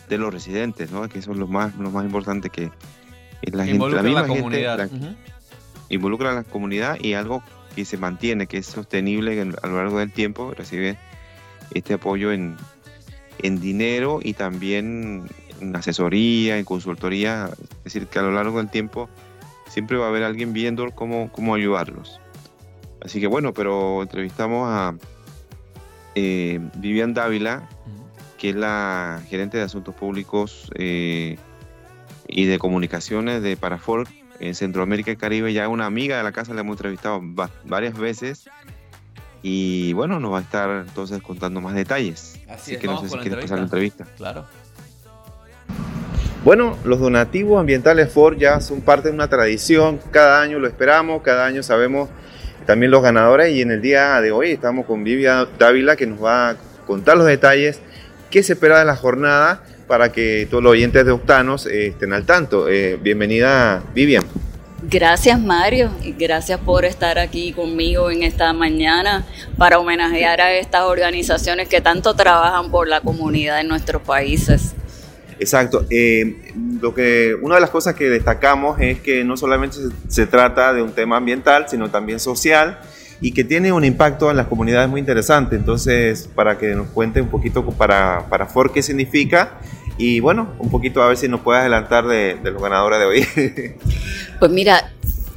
de 0.09 0.19
los 0.19 0.33
residentes, 0.33 0.91
¿no? 0.91 1.09
que 1.09 1.21
son 1.23 1.39
los 1.39 1.49
más, 1.49 1.75
los 1.77 1.93
más 1.93 2.05
importantes 2.05 2.51
que 2.51 2.71
la, 3.43 3.65
gente, 3.65 3.91
la 3.91 4.03
misma 4.03 4.27
comunidad. 4.27 4.91
involucra 5.89 6.31
a 6.31 6.35
la 6.35 6.45
comunidad 6.45 6.99
y 7.01 7.15
algo 7.15 7.43
que 7.75 7.85
se 7.85 7.97
mantiene, 7.97 8.47
que 8.47 8.59
es 8.59 8.67
sostenible 8.67 9.41
a 9.41 9.67
lo 9.67 9.77
largo 9.77 9.99
del 9.99 10.13
tiempo, 10.13 10.55
recibe 10.55 10.97
este 11.75 11.95
apoyo 11.95 12.33
en, 12.33 12.57
en 13.39 13.61
dinero 13.61 14.21
y 14.23 14.33
también 14.35 15.29
en 15.61 15.75
asesoría, 15.77 16.59
en 16.59 16.65
consultoría, 16.65 17.51
es 17.79 17.85
decir, 17.85 18.07
que 18.07 18.19
a 18.19 18.23
lo 18.23 18.33
largo 18.33 18.59
del 18.59 18.71
tiempo 18.71 19.09
siempre 19.69 19.97
va 19.97 20.07
a 20.07 20.09
haber 20.09 20.23
alguien 20.23 20.53
viendo 20.53 20.91
cómo, 20.93 21.31
cómo 21.33 21.55
ayudarlos. 21.55 22.21
Así 23.01 23.21
que 23.21 23.27
bueno, 23.27 23.53
pero 23.53 24.03
entrevistamos 24.03 24.69
a 24.69 24.95
eh, 26.15 26.61
Vivian 26.77 27.15
Dávila, 27.15 27.69
que 28.39 28.51
es 28.51 28.57
la 28.57 29.23
gerente 29.29 29.59
de 29.59 29.65
asuntos 29.65 29.95
públicos 29.95 30.71
eh, 30.75 31.39
y 32.27 32.45
de 32.47 32.59
comunicaciones 32.59 33.43
de 33.43 33.57
Parafor 33.57 34.09
en 34.41 34.55
Centroamérica 34.55 35.11
y 35.11 35.17
Caribe, 35.17 35.53
ya 35.53 35.69
una 35.69 35.87
amiga 35.87 36.19
de 36.19 36.23
la 36.23 36.33
casa, 36.33 36.53
la 36.53 36.61
hemos 36.61 36.75
entrevistado 36.75 37.21
varias 37.65 37.97
veces 37.97 38.49
y 39.43 39.93
bueno, 39.93 40.19
nos 40.19 40.33
va 40.33 40.39
a 40.39 40.43
estar 40.43 40.87
entonces 40.87 41.23
contando 41.23 41.61
más 41.61 41.75
detalles. 41.75 42.41
Así, 42.49 42.77
que 42.79 42.87
no 42.87 43.01
sé 43.01 43.09
si 43.09 43.19
quieres 43.19 43.39
pasar 43.43 43.59
la 43.59 43.65
entrevista. 43.65 44.05
Claro. 44.17 44.47
Bueno, 46.47 46.79
los 46.85 47.01
donativos 47.01 47.59
ambientales 47.59 48.13
Ford 48.13 48.39
ya 48.39 48.61
son 48.61 48.81
parte 48.81 49.09
de 49.09 49.15
una 49.15 49.27
tradición, 49.27 49.99
cada 50.13 50.41
año 50.41 50.61
lo 50.61 50.69
esperamos, 50.69 51.23
cada 51.23 51.45
año 51.45 51.65
sabemos 51.65 52.09
también 52.67 52.93
los 52.93 53.03
ganadores 53.03 53.53
y 53.53 53.63
en 53.63 53.73
el 53.73 53.83
día 53.83 54.21
de 54.21 54.31
hoy 54.31 54.53
estamos 54.53 54.87
con 54.87 55.03
Vivian 55.03 55.49
Dávila 55.59 55.97
que 55.97 56.07
nos 56.07 56.23
va 56.23 56.51
a 56.51 56.57
contar 56.87 57.17
los 57.17 57.27
detalles, 57.27 57.81
qué 58.31 58.45
se 58.45 58.53
espera 58.53 58.79
de 58.79 58.85
la 58.85 58.95
jornada 58.95 59.65
para 59.89 60.13
que 60.13 60.47
todos 60.49 60.63
los 60.63 60.71
oyentes 60.71 61.05
de 61.05 61.11
Octanos 61.11 61.67
eh, 61.67 61.89
estén 61.89 62.13
al 62.13 62.25
tanto. 62.25 62.69
Eh, 62.69 62.97
bienvenida 63.03 63.83
Vivian. 63.93 64.23
Gracias 64.89 65.41
Mario 65.41 65.91
y 66.05 66.13
gracias 66.13 66.61
por 66.61 66.85
estar 66.85 67.19
aquí 67.19 67.55
conmigo 67.55 68.09
en 68.09 68.23
esta 68.23 68.53
mañana 68.53 69.27
para 69.59 69.81
homenajear 69.81 70.41
a 70.41 70.53
estas 70.53 70.83
organizaciones 70.83 71.67
que 71.67 71.81
tanto 71.81 72.15
trabajan 72.15 72.71
por 72.71 72.87
la 72.87 73.01
comunidad 73.01 73.61
en 73.61 73.67
nuestros 73.67 74.01
países. 74.03 74.76
Exacto. 75.39 75.87
Eh, 75.91 76.53
lo 76.81 76.95
que, 76.95 77.37
una 77.41 77.57
de 77.57 77.61
las 77.61 77.71
cosas 77.71 77.95
que 77.95 78.09
destacamos 78.09 78.81
es 78.81 79.01
que 79.01 79.25
no 79.25 79.37
solamente 79.37 79.77
se, 80.09 80.27
trata 80.27 80.73
de 80.73 80.83
un 80.83 80.93
tema 80.93 81.17
ambiental, 81.17 81.67
sino 81.69 81.91
también 81.91 82.21
social 82.21 82.81
y 83.21 83.33
que 83.33 83.45
tiene 83.45 83.73
un 83.73 83.85
impacto 83.85 84.31
en 84.31 84.37
las 84.37 84.47
comunidades 84.47 84.89
muy 84.89 85.01
interesante. 85.01 85.57
Entonces, 85.57 86.29
para 86.35 86.59
que 86.59 86.75
nos 86.75 86.89
cuente 86.89 87.21
un 87.21 87.29
poquito 87.29 87.65
para, 87.71 88.27
para 88.29 88.47
Ford 88.47 88.71
qué 88.73 88.83
significa 88.83 89.59
y 89.99 90.21
bueno, 90.21 90.55
un 90.59 90.71
poquito 90.71 91.03
a 91.03 91.09
ver 91.09 91.17
si 91.17 91.29
nos 91.29 91.41
puede 91.41 91.61
adelantar 91.61 92.07
de, 92.07 92.37
de 92.43 92.51
los 92.51 92.63
ganadores 92.63 92.99
de 92.99 93.05
hoy. 93.07 93.75
pues 94.39 94.51
mira, 94.51 94.93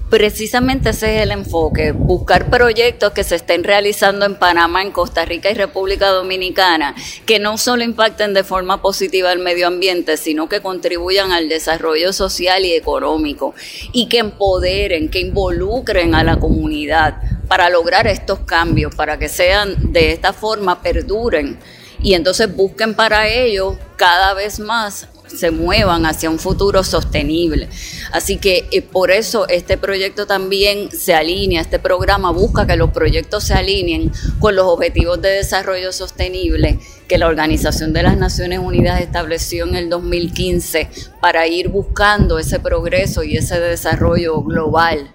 Precisamente 0.09 0.89
ese 0.89 1.17
es 1.17 1.21
el 1.21 1.29
enfoque, 1.29 1.91
buscar 1.91 2.49
proyectos 2.49 3.11
que 3.11 3.23
se 3.23 3.35
estén 3.35 3.63
realizando 3.63 4.25
en 4.25 4.39
Panamá, 4.39 4.81
en 4.81 4.89
Costa 4.89 5.23
Rica 5.23 5.51
y 5.51 5.53
República 5.53 6.09
Dominicana, 6.09 6.95
que 7.27 7.37
no 7.37 7.59
solo 7.59 7.83
impacten 7.83 8.33
de 8.33 8.43
forma 8.43 8.81
positiva 8.81 9.29
al 9.29 9.37
medio 9.37 9.67
ambiente, 9.67 10.17
sino 10.17 10.49
que 10.49 10.61
contribuyan 10.61 11.31
al 11.31 11.47
desarrollo 11.47 12.11
social 12.11 12.65
y 12.65 12.73
económico 12.73 13.53
y 13.91 14.09
que 14.09 14.17
empoderen, 14.17 15.09
que 15.09 15.19
involucren 15.19 16.15
a 16.15 16.23
la 16.23 16.39
comunidad 16.39 17.21
para 17.47 17.69
lograr 17.69 18.07
estos 18.07 18.39
cambios, 18.39 18.95
para 18.95 19.19
que 19.19 19.29
sean 19.29 19.93
de 19.93 20.11
esta 20.11 20.33
forma, 20.33 20.81
perduren 20.81 21.59
y 22.01 22.15
entonces 22.15 22.55
busquen 22.55 22.95
para 22.95 23.27
ello 23.27 23.77
cada 23.95 24.33
vez 24.33 24.59
más 24.59 25.07
se 25.27 25.51
muevan 25.51 26.05
hacia 26.05 26.29
un 26.29 26.39
futuro 26.39 26.83
sostenible. 26.83 27.69
Así 28.11 28.37
que 28.37 28.67
eh, 28.71 28.81
por 28.81 29.11
eso 29.11 29.47
este 29.47 29.77
proyecto 29.77 30.25
también 30.25 30.91
se 30.91 31.13
alinea, 31.13 31.61
este 31.61 31.79
programa 31.79 32.31
busca 32.31 32.65
que 32.65 32.75
los 32.75 32.91
proyectos 32.91 33.43
se 33.43 33.53
alineen 33.53 34.11
con 34.39 34.55
los 34.55 34.65
objetivos 34.65 35.21
de 35.21 35.29
desarrollo 35.29 35.91
sostenible 35.91 36.79
que 37.07 37.17
la 37.17 37.27
Organización 37.27 37.91
de 37.93 38.03
las 38.03 38.17
Naciones 38.17 38.59
Unidas 38.59 39.01
estableció 39.01 39.65
en 39.67 39.75
el 39.75 39.89
2015 39.89 40.89
para 41.21 41.47
ir 41.47 41.69
buscando 41.69 42.39
ese 42.39 42.59
progreso 42.59 43.23
y 43.23 43.35
ese 43.37 43.59
desarrollo 43.59 44.41
global 44.41 45.13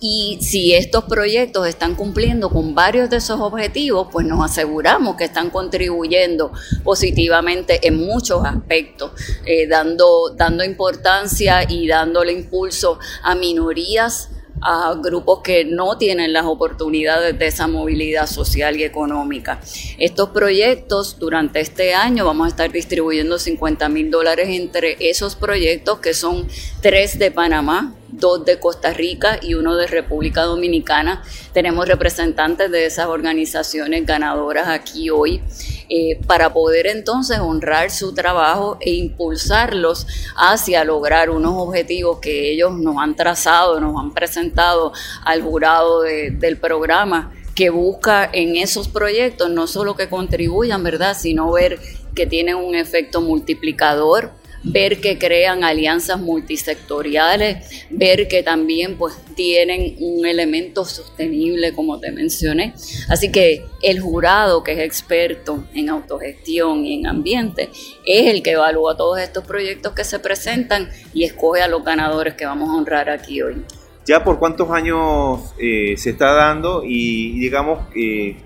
y 0.00 0.38
si 0.40 0.74
estos 0.74 1.04
proyectos 1.04 1.68
están 1.68 1.94
cumpliendo 1.94 2.48
con 2.48 2.74
varios 2.74 3.10
de 3.10 3.18
esos 3.18 3.38
objetivos, 3.38 4.08
pues 4.10 4.26
nos 4.26 4.42
aseguramos 4.42 5.16
que 5.16 5.24
están 5.24 5.50
contribuyendo 5.50 6.52
positivamente 6.82 7.86
en 7.86 7.96
muchos 7.98 8.44
aspectos, 8.44 9.12
eh, 9.44 9.66
dando, 9.66 10.30
dando 10.30 10.64
importancia 10.64 11.70
y 11.70 11.86
dándole 11.86 12.32
impulso 12.32 12.98
a 13.22 13.34
minorías 13.34 14.30
a 14.62 14.94
grupos 15.02 15.40
que 15.42 15.64
no 15.64 15.96
tienen 15.96 16.32
las 16.32 16.44
oportunidades 16.44 17.38
de 17.38 17.46
esa 17.46 17.66
movilidad 17.66 18.26
social 18.26 18.76
y 18.76 18.84
económica. 18.84 19.60
Estos 19.98 20.30
proyectos 20.30 21.18
durante 21.18 21.60
este 21.60 21.94
año 21.94 22.26
vamos 22.26 22.46
a 22.46 22.48
estar 22.50 22.70
distribuyendo 22.70 23.38
50 23.38 23.88
mil 23.88 24.10
dólares 24.10 24.48
entre 24.50 24.96
esos 25.00 25.34
proyectos 25.34 26.00
que 26.00 26.12
son 26.12 26.46
tres 26.82 27.18
de 27.18 27.30
Panamá, 27.30 27.94
dos 28.12 28.44
de 28.44 28.58
Costa 28.58 28.92
Rica 28.92 29.38
y 29.40 29.54
uno 29.54 29.76
de 29.76 29.86
República 29.86 30.42
Dominicana. 30.42 31.22
Tenemos 31.52 31.88
representantes 31.88 32.70
de 32.70 32.86
esas 32.86 33.06
organizaciones 33.06 34.06
ganadoras 34.06 34.68
aquí 34.68 35.10
hoy 35.10 35.42
eh, 35.88 36.18
para 36.26 36.52
poder 36.52 36.86
entonces 36.86 37.38
honrar 37.38 37.90
su 37.90 38.14
trabajo 38.14 38.78
e 38.80 38.92
impulsarlos 38.92 40.06
hacia 40.36 40.84
lograr 40.84 41.30
unos 41.30 41.54
objetivos 41.56 42.18
que 42.20 42.52
ellos 42.52 42.72
nos 42.78 42.96
han 42.98 43.16
trazado, 43.16 43.80
nos 43.80 43.96
han 43.98 44.12
presentado 44.12 44.92
al 45.24 45.42
jurado 45.42 46.02
del 46.02 46.56
programa 46.58 47.32
que 47.54 47.70
busca 47.70 48.28
en 48.32 48.56
esos 48.56 48.88
proyectos 48.88 49.50
no 49.50 49.66
solo 49.66 49.94
que 49.94 50.08
contribuyan, 50.08 50.82
¿verdad?, 50.82 51.16
sino 51.18 51.52
ver 51.52 51.78
que 52.14 52.26
tienen 52.26 52.56
un 52.56 52.74
efecto 52.74 53.20
multiplicador 53.20 54.32
ver 54.62 55.00
que 55.00 55.18
crean 55.18 55.64
alianzas 55.64 56.20
multisectoriales, 56.20 57.86
ver 57.90 58.28
que 58.28 58.42
también 58.42 58.96
pues 58.96 59.16
tienen 59.34 59.96
un 60.00 60.26
elemento 60.26 60.84
sostenible 60.84 61.72
como 61.72 61.98
te 61.98 62.10
mencioné. 62.10 62.74
Así 63.08 63.32
que 63.32 63.64
el 63.82 64.00
jurado 64.00 64.62
que 64.62 64.72
es 64.72 64.78
experto 64.80 65.64
en 65.74 65.88
autogestión 65.88 66.84
y 66.84 67.00
en 67.00 67.06
ambiente 67.06 67.70
es 68.04 68.26
el 68.26 68.42
que 68.42 68.52
evalúa 68.52 68.96
todos 68.96 69.18
estos 69.20 69.44
proyectos 69.44 69.92
que 69.92 70.04
se 70.04 70.18
presentan 70.18 70.88
y 71.14 71.24
escoge 71.24 71.62
a 71.62 71.68
los 71.68 71.84
ganadores 71.84 72.34
que 72.34 72.44
vamos 72.44 72.68
a 72.68 72.74
honrar 72.74 73.08
aquí 73.08 73.42
hoy. 73.42 73.64
¿Ya 74.06 74.24
por 74.24 74.38
cuántos 74.38 74.70
años 74.70 75.54
eh, 75.58 75.94
se 75.96 76.10
está 76.10 76.32
dando 76.32 76.82
y 76.84 77.38
digamos 77.38 77.86
eh, 77.94 78.36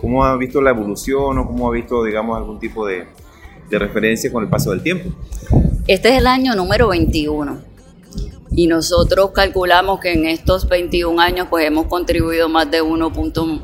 cómo 0.00 0.24
ha 0.24 0.36
visto 0.36 0.60
la 0.60 0.70
evolución 0.70 1.38
o 1.38 1.46
cómo 1.46 1.68
ha 1.68 1.72
visto 1.72 2.02
digamos 2.02 2.36
algún 2.36 2.58
tipo 2.58 2.86
de, 2.86 3.06
de 3.68 3.78
referencia 3.78 4.32
con 4.32 4.44
el 4.44 4.50
paso 4.50 4.70
del 4.70 4.82
tiempo. 4.82 5.10
Este 5.86 6.10
es 6.10 6.18
el 6.18 6.26
año 6.26 6.54
número 6.54 6.88
21 6.88 7.68
y 8.50 8.66
nosotros 8.66 9.30
calculamos 9.32 10.00
que 10.00 10.12
en 10.12 10.26
estos 10.26 10.68
21 10.68 11.20
años 11.20 11.46
pues 11.50 11.66
hemos 11.66 11.86
contribuido 11.86 12.48
más 12.48 12.70
de 12.70 12.82
1. 12.82 13.12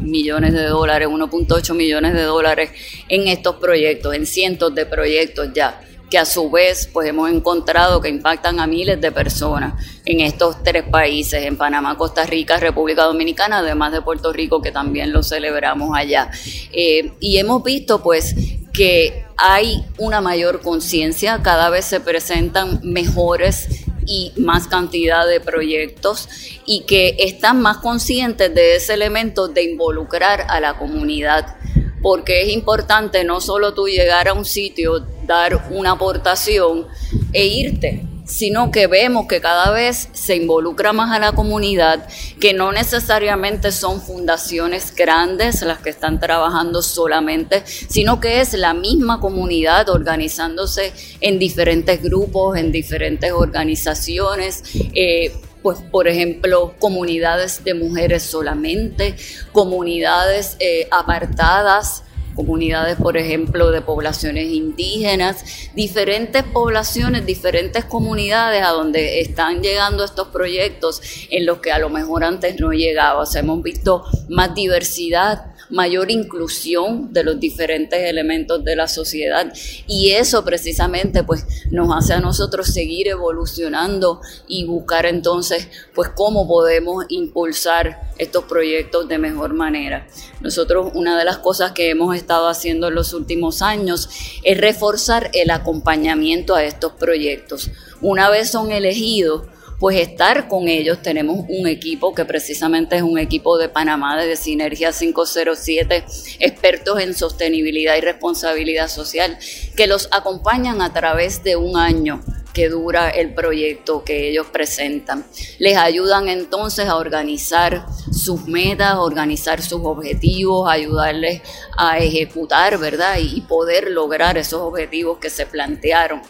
millones 0.00 0.52
de 0.52 0.64
dólares, 0.64 1.08
1.8 1.08 1.74
millones 1.74 2.14
de 2.14 2.22
dólares 2.22 2.70
en 3.08 3.26
estos 3.28 3.56
proyectos, 3.56 4.14
en 4.14 4.26
cientos 4.26 4.74
de 4.74 4.86
proyectos 4.86 5.48
ya 5.54 5.80
que 6.10 6.18
a 6.18 6.24
su 6.24 6.50
vez 6.50 6.88
pues 6.92 7.08
hemos 7.08 7.30
encontrado 7.30 8.00
que 8.00 8.08
impactan 8.08 8.60
a 8.60 8.66
miles 8.66 9.00
de 9.00 9.10
personas 9.10 9.74
en 10.04 10.20
estos 10.20 10.62
tres 10.62 10.84
países, 10.84 11.44
en 11.44 11.56
Panamá, 11.56 11.96
Costa 11.96 12.24
Rica, 12.24 12.58
República 12.58 13.04
Dominicana, 13.04 13.58
además 13.58 13.90
de 13.90 14.02
Puerto 14.02 14.32
Rico, 14.32 14.62
que 14.62 14.70
también 14.70 15.12
lo 15.12 15.22
celebramos 15.22 15.90
allá. 15.96 16.30
Eh, 16.72 17.12
y 17.20 17.38
hemos 17.38 17.64
visto 17.64 18.02
pues 18.02 18.36
que 18.74 19.24
hay 19.36 19.84
una 19.98 20.20
mayor 20.20 20.60
conciencia, 20.60 21.40
cada 21.42 21.70
vez 21.70 21.86
se 21.86 22.00
presentan 22.00 22.80
mejores 22.82 23.84
y 24.06 24.32
más 24.36 24.66
cantidad 24.66 25.26
de 25.26 25.40
proyectos 25.40 26.28
y 26.66 26.80
que 26.82 27.16
están 27.18 27.62
más 27.62 27.78
conscientes 27.78 28.54
de 28.54 28.76
ese 28.76 28.94
elemento 28.94 29.48
de 29.48 29.62
involucrar 29.62 30.46
a 30.48 30.60
la 30.60 30.76
comunidad, 30.76 31.56
porque 32.02 32.42
es 32.42 32.48
importante 32.48 33.24
no 33.24 33.40
solo 33.40 33.72
tú 33.72 33.86
llegar 33.86 34.28
a 34.28 34.34
un 34.34 34.44
sitio, 34.44 35.06
dar 35.24 35.68
una 35.70 35.92
aportación 35.92 36.86
e 37.32 37.46
irte, 37.46 38.04
sino 38.24 38.70
que 38.70 38.86
vemos 38.86 39.26
que 39.26 39.40
cada 39.40 39.70
vez 39.70 40.08
se 40.12 40.36
involucra 40.36 40.92
más 40.92 41.14
a 41.14 41.18
la 41.18 41.32
comunidad, 41.32 42.08
que 42.40 42.54
no 42.54 42.72
necesariamente 42.72 43.72
son 43.72 44.00
fundaciones 44.00 44.94
grandes 44.94 45.62
las 45.62 45.78
que 45.78 45.90
están 45.90 46.20
trabajando 46.20 46.82
solamente, 46.82 47.62
sino 47.66 48.20
que 48.20 48.40
es 48.40 48.54
la 48.54 48.74
misma 48.74 49.20
comunidad 49.20 49.88
organizándose 49.88 50.92
en 51.20 51.38
diferentes 51.38 52.02
grupos, 52.02 52.56
en 52.56 52.72
diferentes 52.72 53.32
organizaciones. 53.32 54.62
Eh, 54.94 55.32
pues 55.62 55.78
por 55.80 56.08
ejemplo, 56.08 56.74
comunidades 56.78 57.64
de 57.64 57.72
mujeres 57.72 58.22
solamente, 58.22 59.16
comunidades 59.50 60.56
eh, 60.60 60.86
apartadas, 60.90 62.02
comunidades, 62.34 62.96
por 62.96 63.16
ejemplo, 63.16 63.70
de 63.70 63.80
poblaciones 63.80 64.50
indígenas, 64.50 65.44
diferentes 65.74 66.42
poblaciones, 66.42 67.24
diferentes 67.24 67.84
comunidades 67.84 68.62
a 68.62 68.70
donde 68.70 69.20
están 69.20 69.62
llegando 69.62 70.04
estos 70.04 70.28
proyectos 70.28 71.00
en 71.30 71.46
los 71.46 71.58
que 71.58 71.72
a 71.72 71.78
lo 71.78 71.88
mejor 71.88 72.24
antes 72.24 72.60
no 72.60 72.72
llegaba. 72.72 73.22
O 73.22 73.26
sea, 73.26 73.40
hemos 73.40 73.62
visto 73.62 74.04
más 74.28 74.54
diversidad 74.54 75.53
mayor 75.70 76.10
inclusión 76.10 77.12
de 77.12 77.24
los 77.24 77.40
diferentes 77.40 77.98
elementos 77.98 78.64
de 78.64 78.76
la 78.76 78.88
sociedad 78.88 79.52
y 79.86 80.10
eso 80.10 80.44
precisamente 80.44 81.22
pues 81.22 81.46
nos 81.70 81.94
hace 81.96 82.14
a 82.14 82.20
nosotros 82.20 82.68
seguir 82.68 83.08
evolucionando 83.08 84.20
y 84.48 84.64
buscar 84.64 85.06
entonces 85.06 85.68
pues 85.94 86.10
cómo 86.14 86.46
podemos 86.46 87.04
impulsar 87.08 88.12
estos 88.18 88.44
proyectos 88.44 89.08
de 89.08 89.18
mejor 89.18 89.54
manera. 89.54 90.06
Nosotros 90.40 90.92
una 90.94 91.18
de 91.18 91.24
las 91.24 91.38
cosas 91.38 91.72
que 91.72 91.90
hemos 91.90 92.14
estado 92.16 92.48
haciendo 92.48 92.88
en 92.88 92.94
los 92.94 93.12
últimos 93.12 93.62
años 93.62 94.08
es 94.42 94.58
reforzar 94.58 95.30
el 95.32 95.50
acompañamiento 95.50 96.54
a 96.54 96.64
estos 96.64 96.92
proyectos. 96.92 97.70
Una 98.00 98.30
vez 98.30 98.50
son 98.50 98.70
elegidos, 98.70 99.44
pues 99.84 99.98
estar 99.98 100.48
con 100.48 100.66
ellos. 100.66 101.02
Tenemos 101.02 101.44
un 101.46 101.66
equipo 101.66 102.14
que 102.14 102.24
precisamente 102.24 102.96
es 102.96 103.02
un 103.02 103.18
equipo 103.18 103.58
de 103.58 103.68
Panamá 103.68 104.16
de 104.16 104.34
Sinergia 104.34 104.92
507, 104.92 106.06
expertos 106.38 107.00
en 107.00 107.12
sostenibilidad 107.12 107.94
y 107.94 108.00
responsabilidad 108.00 108.88
social, 108.88 109.36
que 109.76 109.86
los 109.86 110.08
acompañan 110.10 110.80
a 110.80 110.90
través 110.94 111.44
de 111.44 111.56
un 111.56 111.76
año 111.76 112.24
que 112.54 112.70
dura 112.70 113.10
el 113.10 113.34
proyecto 113.34 114.04
que 114.04 114.30
ellos 114.30 114.46
presentan. 114.46 115.26
Les 115.58 115.76
ayudan 115.76 116.28
entonces 116.28 116.88
a 116.88 116.96
organizar 116.96 117.84
sus 118.10 118.46
metas, 118.46 118.94
organizar 118.96 119.60
sus 119.60 119.80
objetivos, 119.82 120.66
ayudarles 120.70 121.42
a 121.76 121.98
ejecutar, 121.98 122.78
¿verdad? 122.78 123.18
Y 123.20 123.42
poder 123.42 123.90
lograr 123.90 124.38
esos 124.38 124.60
objetivos 124.60 125.18
que 125.18 125.28
se 125.28 125.44
plantearon. 125.44 126.22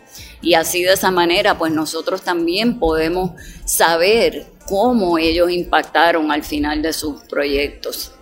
Y 0.45 0.55
así 0.55 0.83
de 0.83 0.93
esa 0.93 1.11
manera, 1.11 1.57
pues 1.57 1.73
nosotros 1.73 2.23
también 2.23 2.79
podemos 2.79 3.31
saber 3.65 4.45
cómo 4.69 5.17
ellos 5.17 5.51
impactaron 5.51 6.31
al 6.31 6.45
final 6.45 6.83
de 6.83 6.93
sus 6.93 7.23
proyectos. 7.23 8.13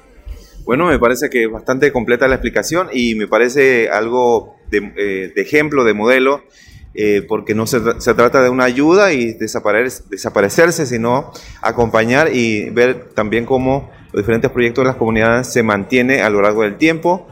Bueno, 0.65 0.87
me 0.87 1.01
parece 1.01 1.29
que 1.29 1.45
es 1.45 1.51
bastante 1.51 1.91
completa 1.91 2.29
la 2.29 2.37
explicación 2.37 2.89
y 2.93 3.17
me 3.17 3.27
parece 3.27 3.89
algo 3.89 4.55
de, 4.71 4.93
eh, 4.97 5.33
ejemplo, 5.35 5.83
de 5.83 5.95
modelo, 5.95 6.45
eh, 6.95 7.25
porque 7.27 7.57
no 7.57 7.67
se, 7.67 7.81
trata 7.81 8.41
de 8.41 8.51
una 8.51 8.65
ayuda 8.65 9.13
y 9.13 9.33
desaparecerse, 9.33 10.87
sino 10.87 11.33
acompañar 11.61 12.33
y 12.33 12.71
ver 12.71 13.09
también 13.15 13.47
cómo 13.47 13.91
los 14.13 14.23
diferentes 14.23 14.53
proyectos 14.53 14.85
de 14.85 14.89
las 14.89 14.97
comunidades 14.97 15.53
se 15.53 15.65
mantienen 15.65 16.21
a 16.21 16.31
lo 16.31 16.41
largo 16.41 16.63
del 16.63 16.77
tiempo 16.77 17.27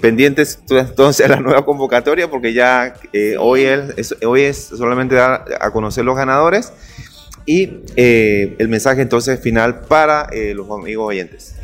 pendientes 0.00 0.60
entonces 0.68 1.26
a 1.26 1.28
la 1.28 1.40
nueva 1.40 1.64
convocatoria 1.64 2.30
porque 2.30 2.52
ya 2.52 2.94
eh, 3.12 3.36
hoy, 3.38 3.62
es, 3.62 4.16
hoy 4.24 4.42
es 4.42 4.56
solamente 4.56 5.14
dar 5.14 5.44
a 5.60 5.70
conocer 5.70 6.04
los 6.04 6.16
ganadores 6.16 6.72
y 7.46 7.70
eh, 7.96 8.54
el 8.58 8.68
mensaje 8.68 9.02
entonces 9.02 9.40
final 9.40 9.80
para 9.80 10.28
eh, 10.32 10.54
los 10.54 10.70
amigos 10.70 11.08
oyentes. 11.08 11.54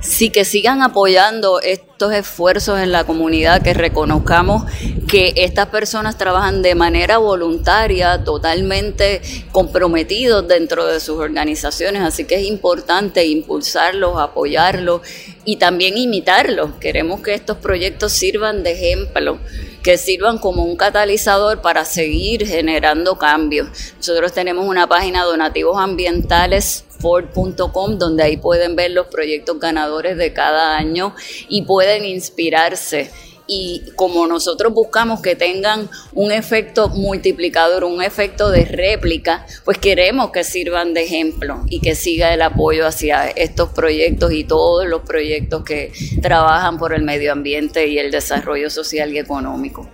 Sí, 0.00 0.30
que 0.30 0.46
sigan 0.46 0.80
apoyando 0.80 1.60
estos 1.60 2.14
esfuerzos 2.14 2.80
en 2.80 2.90
la 2.90 3.04
comunidad, 3.04 3.62
que 3.62 3.74
reconozcamos 3.74 4.64
que 5.06 5.34
estas 5.36 5.66
personas 5.66 6.16
trabajan 6.16 6.62
de 6.62 6.74
manera 6.74 7.18
voluntaria, 7.18 8.24
totalmente 8.24 9.20
comprometidos 9.52 10.48
dentro 10.48 10.86
de 10.86 11.00
sus 11.00 11.18
organizaciones, 11.18 12.02
así 12.02 12.24
que 12.24 12.36
es 12.36 12.46
importante 12.46 13.26
impulsarlos, 13.26 14.18
apoyarlos 14.18 15.02
y 15.44 15.56
también 15.56 15.98
imitarlos. 15.98 16.70
Queremos 16.80 17.20
que 17.20 17.34
estos 17.34 17.58
proyectos 17.58 18.12
sirvan 18.12 18.62
de 18.62 18.72
ejemplo 18.72 19.38
que 19.82 19.98
sirvan 19.98 20.38
como 20.38 20.64
un 20.64 20.76
catalizador 20.76 21.60
para 21.60 21.84
seguir 21.84 22.46
generando 22.46 23.16
cambios. 23.16 23.68
Nosotros 23.96 24.32
tenemos 24.32 24.66
una 24.66 24.86
página 24.86 25.24
donativos 25.24 25.78
ambientales 25.78 26.84
Ford.com, 27.00 27.98
donde 27.98 28.22
ahí 28.22 28.36
pueden 28.36 28.76
ver 28.76 28.90
los 28.90 29.06
proyectos 29.06 29.58
ganadores 29.58 30.16
de 30.16 30.32
cada 30.32 30.76
año 30.76 31.14
y 31.48 31.62
pueden 31.62 32.04
inspirarse 32.04 33.10
y 33.50 33.82
como 33.96 34.28
nosotros 34.28 34.72
buscamos 34.72 35.20
que 35.20 35.34
tengan 35.34 35.90
un 36.12 36.30
efecto 36.30 36.88
multiplicador, 36.88 37.82
un 37.82 38.00
efecto 38.00 38.48
de 38.48 38.64
réplica, 38.64 39.44
pues 39.64 39.76
queremos 39.76 40.30
que 40.30 40.44
sirvan 40.44 40.94
de 40.94 41.02
ejemplo 41.02 41.64
y 41.66 41.80
que 41.80 41.96
siga 41.96 42.32
el 42.32 42.42
apoyo 42.42 42.86
hacia 42.86 43.28
estos 43.28 43.70
proyectos 43.70 44.32
y 44.32 44.44
todos 44.44 44.86
los 44.86 45.02
proyectos 45.02 45.64
que 45.64 45.92
trabajan 46.22 46.78
por 46.78 46.94
el 46.94 47.02
medio 47.02 47.32
ambiente 47.32 47.88
y 47.88 47.98
el 47.98 48.12
desarrollo 48.12 48.70
social 48.70 49.12
y 49.12 49.18
económico. 49.18 49.90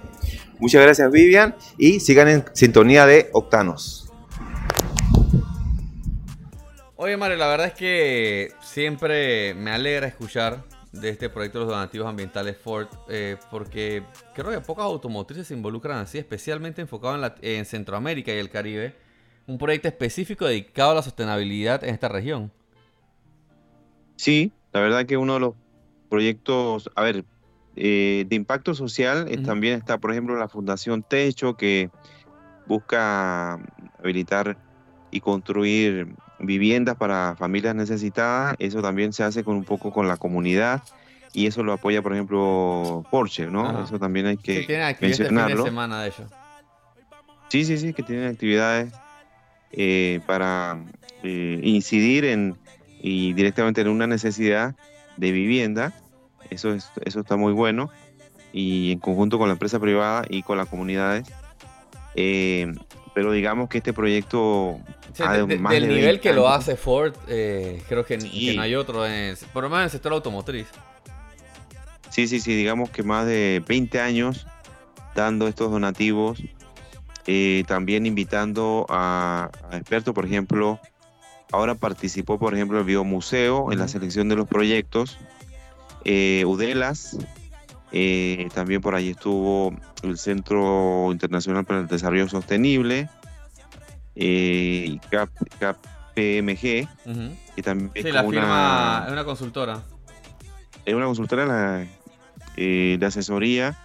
Muchas 0.59 0.83
gracias 0.83 1.11
Vivian 1.11 1.57
y 1.79 2.01
sigan 2.01 2.29
en 2.29 2.45
sintonía 2.53 3.07
de 3.07 3.31
Octanos. 3.33 4.11
Oye, 6.97 7.17
Mario, 7.17 7.39
la 7.39 7.47
verdad 7.47 7.69
es 7.69 7.75
que 7.75 8.53
siempre 8.63 9.55
me 9.55 9.71
alegra 9.71 10.07
escuchar 10.07 10.63
de 11.01 11.11
este 11.11 11.29
proyecto 11.29 11.59
de 11.59 11.65
los 11.67 11.75
donativos 11.75 12.07
ambientales 12.07 12.57
Ford, 12.57 12.89
eh, 13.09 13.37
porque 13.51 14.03
creo 14.35 14.51
que 14.51 14.61
pocas 14.61 14.85
automotrices 14.85 15.47
se 15.47 15.55
involucran 15.55 15.99
así, 15.99 16.19
especialmente 16.19 16.83
enfocado 16.83 17.17
en, 17.25 17.33
en, 17.43 17.65
Centroamérica 17.65 18.33
y 18.33 18.39
el 18.39 18.51
Caribe, 18.51 18.95
un 19.47 19.59
proyecto 19.59 19.89
específico 19.89 20.47
dedicado 20.47 20.93
a 20.93 20.95
la 20.95 21.03
sostenibilidad 21.03 21.83
en 21.85 21.95
esta 21.95 22.09
región. 22.09 22.51
Sí, 24.17 24.53
la 24.73 24.81
verdad 24.81 25.07
que 25.07 25.17
uno 25.17 25.35
de 25.35 25.41
los 25.41 25.55
proyectos, 26.09 26.91
a 26.95 27.03
ver, 27.03 27.25
eh, 27.77 28.25
de 28.27 28.37
impacto 28.37 28.75
social 28.75 29.29
también 29.45 29.79
está, 29.79 29.99
por 29.99 30.11
ejemplo, 30.11 30.37
la 30.37 30.49
Fundación 30.49 31.03
Techo, 31.03 31.57
que 31.57 31.91
busca 32.67 33.61
habilitar 33.99 34.57
y 35.11 35.21
construir 35.21 36.15
viviendas 36.39 36.97
para 36.97 37.37
familias 37.37 37.75
necesitadas. 37.75 38.57
Eso 38.59 38.83
también 38.83 39.13
se 39.13 39.25
hace 39.25 39.45
con 39.45 39.57
un 39.57 39.65
poco 39.65 39.93
con 39.93 40.09
la 40.09 40.17
comunidad 40.17 40.83
y 41.33 41.47
eso 41.47 41.63
lo 41.63 41.73
apoya, 41.73 42.03
por 42.03 42.15
ejemplo, 42.15 43.05
Porsche, 43.11 43.47
¿no? 43.47 43.85
Eso 43.85 43.99
también 43.99 44.27
hay 44.27 44.37
que, 44.37 44.67
mencionarlo. 45.01 45.65
de 45.65 45.71
semana 45.71 46.03
de 46.03 46.09
ellos. 46.09 46.31
Sí, 47.49 47.65
sí, 47.65 47.79
sí, 47.79 47.93
que 47.93 48.03
tienen 48.03 48.29
actividades 48.29 48.93
eh, 49.73 50.21
para 50.27 50.79
eh, 51.23 51.61
incidir 51.63 52.25
en 52.25 52.57
y 53.01 53.35
directamente 53.35 53.83
en 53.83 53.89
una 53.89 54.07
necesidad 54.07 54.75
de 55.17 55.31
vivienda. 55.31 55.93
Eso, 56.51 56.73
es, 56.73 56.91
eso 57.05 57.21
está 57.21 57.37
muy 57.37 57.53
bueno. 57.53 57.91
Y 58.53 58.93
en 58.93 58.99
conjunto 58.99 59.39
con 59.39 59.49
la 59.49 59.53
empresa 59.53 59.79
privada 59.79 60.25
y 60.29 60.43
con 60.43 60.57
las 60.57 60.69
comunidades. 60.69 61.29
Eh, 62.15 62.73
pero 63.17 63.33
digamos 63.33 63.71
que 63.71 63.79
este 63.79 63.95
proyecto 63.95 64.79
del 65.17 65.89
nivel 65.89 66.21
que 66.21 66.35
lo 66.35 66.51
hace 66.51 66.77
Ford, 66.77 67.15
eh, 67.29 67.83
creo 67.89 68.05
que, 68.05 68.19
no 68.19 68.61
hay 68.61 68.75
otro, 68.75 69.07
en, 69.07 69.35
por 69.55 69.63
lo 69.63 69.71
menos 69.71 69.81
en 69.81 69.85
el 69.85 69.91
sector 69.91 70.13
automotriz. 70.13 70.67
Sí, 72.11 72.29
sí, 72.29 72.41
sí, 72.41 72.55
digamos 72.55 72.91
que 72.91 73.03
más 73.03 73.25
de 73.25 73.63
20 73.67 74.01
años 74.01 74.47
dando 75.15 75.49
estos 75.49 75.71
donativos, 75.71 76.43
eh, 77.27 77.65
también 77.67 78.05
invitando 78.05 78.85
a, 78.91 79.51
expertos, 79.73 80.13
por 80.13 80.27
ejemplo, 80.27 80.79
ahora 81.53 81.75
participó, 81.75 82.39
por 82.39 82.53
ejemplo, 82.53 82.81
el 82.81 82.85
Biomuseo 82.85 83.73
en 83.73 83.79
la 83.79 83.89
selección 83.89 84.29
de 84.29 84.37
los 84.37 84.47
proyectos, 84.47 85.17
eh, 86.05 86.45
Udelas, 86.47 87.17
también 88.55 88.81
por 88.81 88.95
ahí 88.95 89.11
estuvo 89.11 89.75
el 90.03 90.19
Centro 90.19 91.09
Internacional 91.13 91.65
para 91.65 91.81
el 91.81 91.87
Desarrollo 91.87 92.29
Sostenible, 92.29 93.09
eh, 94.15 94.99
KPMG, 95.11 96.89
que 97.55 97.63
también 97.63 97.91
es 97.95 98.05
la 98.13 98.25
firma, 98.25 98.99
una, 98.99 99.05
es 99.07 99.13
una 99.13 99.25
consultora. 99.25 99.83
Es 100.85 100.95
una 100.95 101.07
consultora 101.07 101.87
eh, 102.57 102.97
de 102.99 103.07
asesoría 103.07 103.77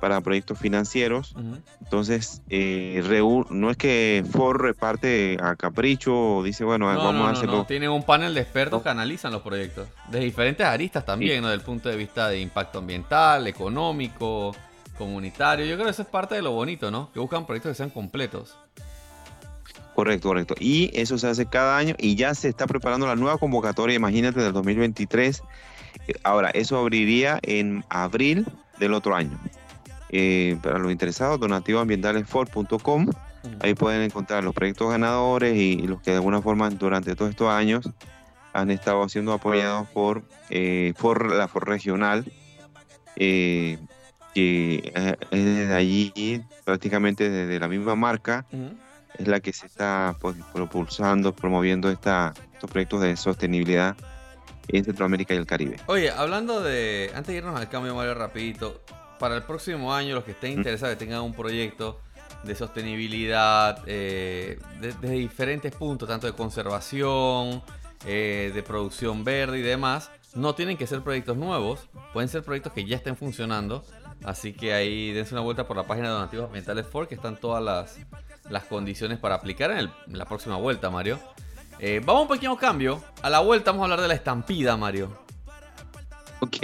para 0.00 0.20
proyectos 0.20 0.58
financieros. 0.58 1.34
Entonces, 1.80 2.42
eh, 2.48 3.02
no 3.50 3.70
es 3.70 3.76
que 3.76 4.24
Ford 4.30 4.60
reparte 4.60 5.36
a 5.40 5.56
capricho 5.56 6.36
o 6.36 6.42
dice, 6.42 6.64
bueno, 6.64 6.86
vamos 6.86 7.28
a 7.28 7.30
hacerlo. 7.30 7.58
No, 7.58 7.66
tienen 7.66 7.90
un 7.90 8.02
panel 8.02 8.34
de 8.34 8.40
expertos 8.40 8.82
que 8.82 8.88
analizan 8.88 9.32
los 9.32 9.42
proyectos, 9.42 9.88
de 10.08 10.20
diferentes 10.20 10.66
aristas 10.66 11.04
también, 11.04 11.42
desde 11.42 11.54
el 11.54 11.60
punto 11.60 11.88
de 11.88 11.96
vista 11.96 12.28
de 12.28 12.40
impacto 12.40 12.78
ambiental, 12.78 13.46
económico, 13.46 14.56
comunitario. 14.96 15.66
Yo 15.66 15.74
creo 15.74 15.86
que 15.86 15.92
eso 15.92 16.02
es 16.02 16.08
parte 16.08 16.34
de 16.34 16.42
lo 16.42 16.52
bonito, 16.52 16.90
¿no? 16.90 17.12
Que 17.12 17.20
buscan 17.20 17.46
proyectos 17.46 17.72
que 17.72 17.76
sean 17.76 17.90
completos. 17.90 18.56
Correcto, 19.94 20.28
correcto. 20.28 20.54
Y 20.58 20.90
eso 20.94 21.18
se 21.18 21.26
hace 21.26 21.46
cada 21.46 21.76
año 21.76 21.94
y 21.98 22.14
ya 22.14 22.34
se 22.34 22.48
está 22.48 22.66
preparando 22.66 23.06
la 23.06 23.16
nueva 23.16 23.38
convocatoria, 23.38 23.96
imagínate, 23.96 24.40
del 24.40 24.52
2023. 24.52 25.42
Eh, 26.08 26.14
ahora, 26.22 26.50
eso 26.50 26.78
abriría 26.78 27.38
en 27.42 27.84
abril 27.88 28.46
del 28.78 28.94
otro 28.94 29.14
año. 29.14 29.38
Eh, 30.12 30.58
para 30.60 30.78
los 30.78 30.90
interesados, 30.90 31.38
donativoambientalesford.com. 31.38 33.06
Ahí 33.60 33.74
pueden 33.74 34.02
encontrar 34.02 34.42
los 34.42 34.54
proyectos 34.54 34.90
ganadores 34.90 35.56
y, 35.56 35.86
los 35.86 36.02
que 36.02 36.10
de 36.10 36.16
alguna 36.16 36.42
forma 36.42 36.68
durante 36.70 37.14
todos 37.14 37.30
estos 37.30 37.48
años 37.48 37.88
han 38.52 38.72
estado 38.72 39.08
siendo 39.08 39.32
apoyados 39.32 39.88
por, 39.90 40.24
eh, 40.50 40.94
por 41.00 41.32
la 41.32 41.46
Ford 41.46 41.68
Regional, 41.68 42.24
eh, 43.14 43.78
que 44.34 44.92
es 45.30 45.44
desde 45.44 45.74
allí, 45.74 46.44
prácticamente 46.64 47.30
desde 47.30 47.60
la 47.60 47.68
misma 47.68 47.94
marca, 47.94 48.46
es 49.16 49.28
la 49.28 49.38
que 49.38 49.52
se 49.52 49.66
está 49.66 50.16
pues, 50.20 50.34
propulsando, 50.52 51.32
promoviendo 51.32 51.88
esta, 51.88 52.34
estos 52.52 52.68
proyectos 52.68 53.00
de 53.02 53.16
sostenibilidad 53.16 53.96
en 54.68 54.84
Centroamérica 54.84 55.34
y 55.34 55.36
el 55.36 55.46
Caribe. 55.46 55.76
Oye, 55.86 56.10
hablando 56.10 56.60
de, 56.60 57.12
antes 57.14 57.28
de 57.28 57.38
irnos 57.38 57.58
al 57.58 57.68
cambio, 57.68 57.94
Mario, 57.94 58.14
rapidito, 58.14 58.82
para 59.20 59.36
el 59.36 59.42
próximo 59.42 59.94
año, 59.94 60.14
los 60.14 60.24
que 60.24 60.30
estén 60.32 60.52
interesados, 60.52 60.96
tengan 60.96 61.20
un 61.20 61.34
proyecto 61.34 62.00
de 62.42 62.54
sostenibilidad 62.54 63.82
eh, 63.86 64.58
desde 64.80 65.10
diferentes 65.10 65.72
puntos, 65.76 66.08
tanto 66.08 66.26
de 66.26 66.32
conservación, 66.32 67.62
eh, 68.06 68.50
de 68.54 68.62
producción 68.62 69.22
verde 69.22 69.58
y 69.58 69.62
demás, 69.62 70.10
no 70.34 70.54
tienen 70.54 70.78
que 70.78 70.86
ser 70.86 71.02
proyectos 71.02 71.36
nuevos, 71.36 71.88
pueden 72.14 72.30
ser 72.30 72.42
proyectos 72.42 72.72
que 72.72 72.86
ya 72.86 72.96
estén 72.96 73.14
funcionando. 73.14 73.84
Así 74.24 74.54
que 74.54 74.72
ahí 74.72 75.12
dense 75.12 75.34
una 75.34 75.42
vuelta 75.42 75.66
por 75.66 75.76
la 75.76 75.84
página 75.84 76.08
de 76.08 76.14
Donativos 76.14 76.46
Ambientales 76.46 76.86
Ford, 76.86 77.06
que 77.06 77.14
están 77.14 77.36
todas 77.36 77.62
las, 77.62 77.98
las 78.48 78.64
condiciones 78.64 79.18
para 79.18 79.34
aplicar 79.34 79.70
en, 79.70 79.90
la 80.16 80.24
próxima 80.24 80.56
vuelta, 80.56 80.88
Mario. 80.90 81.18
Eh, 81.78 82.00
vamos 82.04 82.20
a 82.20 82.22
un 82.22 82.28
pequeño 82.28 82.56
cambio. 82.56 83.02
A 83.22 83.28
la 83.28 83.40
vuelta 83.40 83.70
vamos 83.70 83.82
a 83.82 83.84
hablar 83.84 84.00
de 84.00 84.08
la 84.08 84.14
estampida, 84.14 84.76
Mario. 84.76 85.10
Ok, 86.40 86.56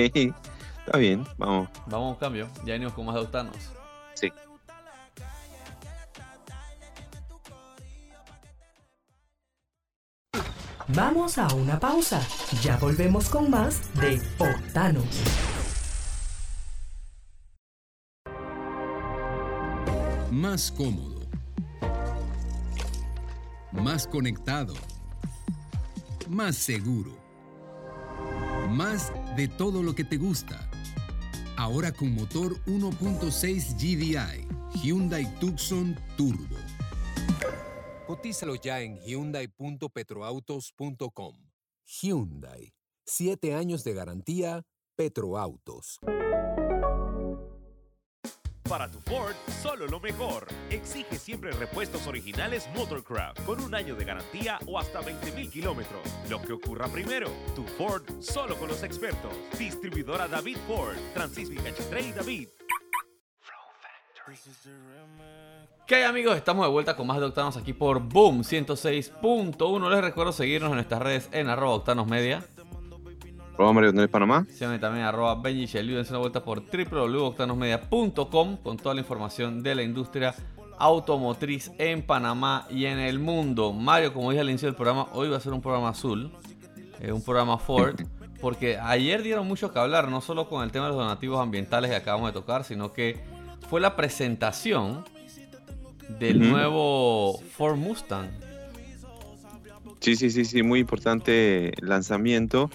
está 0.87 0.99
bien, 0.99 1.27
vamos. 1.37 1.68
Vamos 1.87 2.07
a 2.07 2.11
un 2.11 2.14
cambio. 2.14 2.49
Ya 2.64 2.75
venimos 2.75 2.92
con 2.92 3.07
más 3.07 3.16
de 3.16 3.20
Octanos. 3.22 3.57
Sí. 4.14 4.33
Vamos 10.88 11.38
a 11.38 11.53
una 11.55 11.81
pausa. 11.81 12.22
Ya 12.62 12.77
volvemos 12.77 13.29
con 13.29 13.51
más 13.51 13.92
de 13.94 14.22
Octanos. 14.38 15.05
Más 20.31 20.70
cómodo. 20.70 21.27
Más 23.72 24.07
conectado. 24.07 24.75
Más 26.29 26.55
seguro. 26.55 27.11
Más 28.70 29.12
de 29.37 29.49
todo 29.49 29.83
lo 29.83 29.94
que 29.94 30.05
te 30.05 30.16
gusta. 30.16 30.70
Ahora 31.57 31.90
con 31.90 32.14
motor 32.14 32.62
1.6 32.66 33.75
GDI. 33.77 34.47
Hyundai 34.83 35.25
Tucson 35.40 35.99
Turbo. 36.16 36.57
Cotízalo 38.07 38.55
ya 38.57 38.83
en 38.83 39.01
hyundai.petroautos.com. 39.01 41.35
Hyundai. 41.87 42.75
Siete 43.07 43.55
años 43.55 43.85
de 43.85 43.95
garantía. 43.95 44.66
Petroautos. 44.97 45.99
Para 48.76 48.90
tu 48.90 49.00
Ford, 49.00 49.34
solo 49.62 49.86
lo 49.86 49.98
mejor. 50.00 50.48
Exige 50.68 51.16
siempre 51.16 51.50
repuestos 51.52 52.06
originales 52.06 52.68
Motorcraft 52.76 53.42
con 53.46 53.58
un 53.62 53.74
año 53.74 53.94
de 53.94 54.04
garantía 54.04 54.58
o 54.66 54.78
hasta 54.78 55.00
20.000 55.00 55.50
kilómetros. 55.50 56.02
Lo 56.28 56.42
que 56.42 56.52
ocurra 56.52 56.86
primero, 56.88 57.30
tu 57.54 57.64
Ford 57.64 58.02
solo 58.20 58.54
con 58.58 58.68
los 58.68 58.82
expertos. 58.82 59.32
Distribuidora 59.58 60.28
David 60.28 60.58
Ford, 60.68 60.94
Francisco 61.14 61.54
y 61.54 62.12
David. 62.12 62.48
¿Qué 65.86 65.94
hay 65.94 66.02
amigos? 66.02 66.36
Estamos 66.36 66.66
de 66.66 66.70
vuelta 66.70 66.96
con 66.96 67.06
más 67.06 67.18
de 67.18 67.24
Octanos 67.24 67.56
aquí 67.56 67.72
por 67.72 68.00
Boom 68.00 68.42
106.1. 68.42 69.88
Les 69.88 70.00
recuerdo 70.02 70.32
seguirnos 70.32 70.68
en 70.68 70.74
nuestras 70.74 71.00
redes 71.00 71.30
en 71.32 71.48
arroba 71.48 71.76
Octanos 71.76 72.06
Media. 72.06 72.44
Arroba 73.57 73.73
Mario 73.73 74.11
Panamá. 74.11 74.47
Síganme 74.51 74.79
también 74.79 75.07
arroba 75.07 75.35
Benji 75.37 75.66
Dense 75.66 76.11
una 76.11 76.19
vuelta 76.19 76.45
por 76.45 76.62
www.octanosmedia.com 76.62 78.59
con 78.59 78.77
toda 78.77 78.95
la 78.95 79.01
información 79.01 79.62
de 79.62 79.75
la 79.75 79.83
industria 79.83 80.35
automotriz 80.79 81.73
en 81.79 82.03
Panamá 82.03 82.66
y 82.69 82.85
en 82.85 82.99
el 82.99 83.19
mundo. 83.19 83.73
Mario, 83.73 84.12
como 84.12 84.31
dije 84.31 84.42
al 84.42 84.51
inicio 84.51 84.69
del 84.69 84.75
programa, 84.75 85.07
hoy 85.14 85.31
va 85.31 85.38
a 85.38 85.40
ser 85.40 85.55
un 85.55 85.62
programa 85.62 85.88
azul, 85.88 86.31
eh, 87.01 87.12
un 87.12 87.23
programa 87.23 87.57
Ford, 87.57 87.99
porque 88.42 88.77
ayer 88.77 89.23
dieron 89.23 89.49
mucho 89.49 89.73
que 89.73 89.79
hablar, 89.79 90.09
no 90.09 90.21
solo 90.21 90.51
con 90.51 90.62
el 90.62 90.71
tema 90.71 90.85
de 90.85 90.90
los 90.90 91.01
donativos 91.01 91.40
ambientales 91.40 91.88
que 91.90 91.97
acabamos 91.97 92.29
de 92.29 92.38
tocar, 92.38 92.62
sino 92.62 92.92
que 92.92 93.25
fue 93.71 93.81
la 93.81 93.97
presentación 93.97 95.03
del 96.19 96.47
nuevo 96.47 97.40
Ford 97.57 97.77
Mustang. 97.79 98.29
Sí, 100.01 100.14
sí, 100.14 100.31
sí, 100.31 100.45
sí, 100.45 100.62
muy 100.62 100.81
importante 100.81 101.73
lanzamiento 101.81 102.69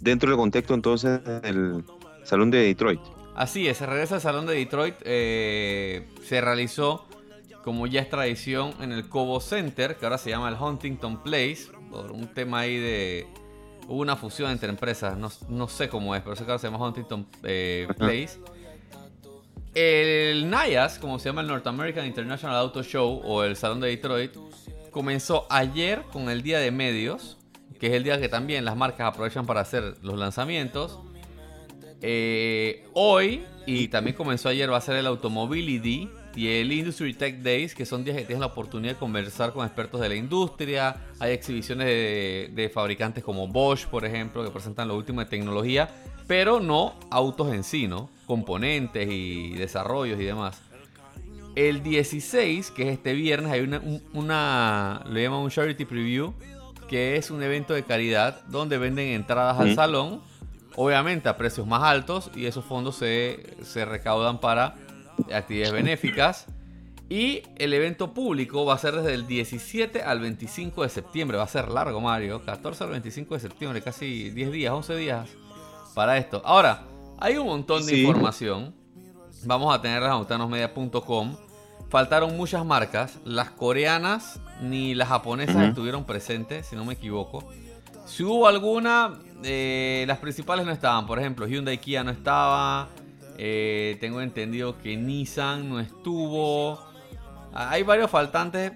dentro 0.00 0.30
del 0.30 0.38
contexto 0.38 0.74
entonces 0.74 1.22
del 1.42 1.84
Salón 2.24 2.50
de 2.50 2.58
Detroit. 2.58 3.00
Así 3.34 3.68
es, 3.68 3.78
se 3.78 3.86
regresa 3.86 4.16
al 4.16 4.20
Salón 4.20 4.46
de 4.46 4.54
Detroit. 4.54 4.96
Eh, 5.02 6.06
se 6.22 6.40
realizó, 6.40 7.06
como 7.64 7.86
ya 7.86 8.00
es 8.00 8.10
tradición, 8.10 8.74
en 8.80 8.92
el 8.92 9.08
Cobo 9.08 9.40
Center, 9.40 9.96
que 9.96 10.04
ahora 10.04 10.18
se 10.18 10.30
llama 10.30 10.48
el 10.48 10.56
Huntington 10.60 11.22
Place, 11.22 11.68
por 11.90 12.12
un 12.12 12.28
tema 12.28 12.60
ahí 12.60 12.76
de... 12.76 13.26
Hubo 13.88 14.02
una 14.02 14.14
fusión 14.14 14.50
entre 14.50 14.68
empresas, 14.68 15.16
no, 15.16 15.68
sé 15.68 15.88
cómo 15.88 16.14
es, 16.14 16.22
pero 16.22 16.36
sé 16.36 16.44
que 16.44 16.50
ahora 16.50 16.60
se 16.60 16.70
llama 16.70 16.86
Huntington 16.86 17.26
eh, 17.42 17.88
Place. 17.96 18.38
El 19.74 20.50
NIAS, 20.50 20.98
como 20.98 21.18
se 21.18 21.28
llama 21.28 21.40
el 21.40 21.46
North 21.46 21.66
American 21.66 22.06
International 22.06 22.56
Auto 22.56 22.82
Show 22.82 23.20
o 23.24 23.42
el 23.42 23.56
Salón 23.56 23.80
de 23.80 23.88
Detroit, 23.88 24.32
comenzó 24.90 25.46
ayer 25.48 26.02
con 26.12 26.28
el 26.28 26.42
día 26.42 26.58
de 26.58 26.70
medios 26.70 27.36
que 27.80 27.86
es 27.86 27.94
el 27.94 28.04
día 28.04 28.20
que 28.20 28.28
también 28.28 28.64
las 28.64 28.76
marcas 28.76 29.08
aprovechan 29.08 29.46
para 29.46 29.62
hacer 29.62 29.96
los 30.02 30.18
lanzamientos. 30.18 31.00
Eh, 32.02 32.86
hoy, 32.92 33.42
y 33.66 33.88
también 33.88 34.14
comenzó 34.14 34.50
ayer, 34.50 34.70
va 34.70 34.76
a 34.76 34.82
ser 34.82 34.96
el 34.96 35.06
Automobility 35.06 36.10
y 36.36 36.48
el 36.48 36.70
Industry 36.72 37.14
Tech 37.14 37.38
Days, 37.38 37.74
que 37.74 37.86
son 37.86 38.04
días 38.04 38.18
que 38.18 38.24
tienes 38.24 38.40
la 38.40 38.46
oportunidad 38.46 38.92
de 38.92 38.98
conversar 38.98 39.54
con 39.54 39.64
expertos 39.64 40.00
de 40.00 40.10
la 40.10 40.14
industria. 40.14 40.96
Hay 41.18 41.32
exhibiciones 41.32 41.86
de, 41.86 42.70
fabricantes 42.72 43.24
como 43.24 43.48
Bosch, 43.48 43.86
por 43.86 44.04
ejemplo, 44.04 44.44
que 44.44 44.50
presentan 44.50 44.86
lo 44.86 44.96
último 44.96 45.20
de 45.20 45.26
tecnología, 45.26 45.88
pero 46.26 46.60
no 46.60 46.94
autos 47.10 47.52
en 47.52 47.64
sí, 47.64 47.88
¿no? 47.88 48.10
Componentes 48.26 49.08
y 49.10 49.54
desarrollos 49.54 50.20
y 50.20 50.24
demás. 50.24 50.60
El 51.56 51.82
16, 51.82 52.70
que 52.70 52.82
es 52.82 52.88
este 52.90 53.14
viernes, 53.14 53.50
hay 53.50 53.60
una, 53.60 53.82
una 54.12 55.02
le 55.10 55.22
llaman 55.22 55.40
un 55.40 55.50
Charity 55.50 55.84
Preview, 55.84 56.32
que 56.90 57.14
es 57.14 57.30
un 57.30 57.40
evento 57.40 57.72
de 57.72 57.84
caridad 57.84 58.42
donde 58.48 58.76
venden 58.76 59.12
entradas 59.12 59.60
al 59.60 59.76
salón, 59.76 60.22
obviamente 60.74 61.28
a 61.28 61.36
precios 61.36 61.64
más 61.64 61.84
altos, 61.84 62.32
y 62.34 62.46
esos 62.46 62.64
fondos 62.64 62.96
se, 62.96 63.54
recaudan 63.86 64.40
para 64.40 64.74
actividades 65.32 65.72
benéficas. 65.72 66.46
Y 67.08 67.44
el 67.58 67.74
evento 67.74 68.12
público 68.12 68.64
va 68.64 68.74
a 68.74 68.78
ser 68.78 68.96
desde 68.96 69.14
el 69.14 69.28
17 69.28 70.02
al 70.02 70.18
25 70.18 70.82
de 70.82 70.88
septiembre. 70.88 71.36
Va 71.36 71.44
a 71.44 71.48
ser 71.48 71.68
largo, 71.68 72.00
Mario. 72.00 72.44
14 72.44 72.82
al 72.82 72.90
25 72.90 73.34
de 73.34 73.40
septiembre, 73.40 73.82
casi 73.82 74.30
10 74.30 74.50
días, 74.50 74.72
11 74.72 74.96
días 74.96 75.28
para 75.94 76.18
esto. 76.18 76.42
Ahora, 76.44 76.82
hay 77.20 77.36
un 77.36 77.46
montón 77.46 77.86
de 77.86 77.98
información. 77.98 78.74
Vamos 79.44 79.72
a 79.72 79.80
tener 79.80 80.02
en 80.02 80.10
autanosmedia.com 80.10 81.36
faltaron 81.90 82.36
muchas 82.36 82.64
marcas. 82.64 83.18
Las 83.24 83.50
coreanas 83.50 84.40
ni 84.62 84.94
las 84.94 85.08
japonesas 85.08 85.68
estuvieron 85.68 86.04
presentes, 86.04 86.66
si 86.66 86.76
no 86.76 86.84
me 86.84 86.94
equivoco. 86.94 87.46
Si 88.06 88.24
hubo 88.24 88.48
alguna, 88.48 89.18
eh, 89.44 90.04
las 90.06 90.18
principales 90.18 90.64
no 90.64 90.72
estaban. 90.72 91.06
Por 91.06 91.18
ejemplo, 91.18 91.46
Hyundai 91.46 91.78
Kia 91.78 92.02
no 92.02 92.10
estaba. 92.10 92.88
Eh, 93.36 93.98
tengo 94.00 94.20
entendido 94.20 94.78
que 94.78 94.96
Nissan 94.96 95.68
no 95.68 95.80
estuvo. 95.80 96.78
Hay 97.52 97.82
varios 97.82 98.10
faltantes. 98.10 98.72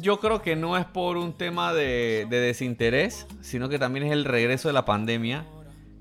Yo 0.00 0.20
creo 0.20 0.42
que 0.42 0.54
no 0.54 0.76
es 0.76 0.84
por 0.84 1.16
un 1.16 1.32
tema 1.32 1.72
de, 1.72 2.26
desinterés, 2.28 3.26
sino 3.40 3.68
que 3.68 3.78
también 3.78 4.06
es 4.06 4.12
el 4.12 4.24
regreso 4.24 4.68
de 4.68 4.74
la 4.74 4.84
pandemia. 4.84 5.46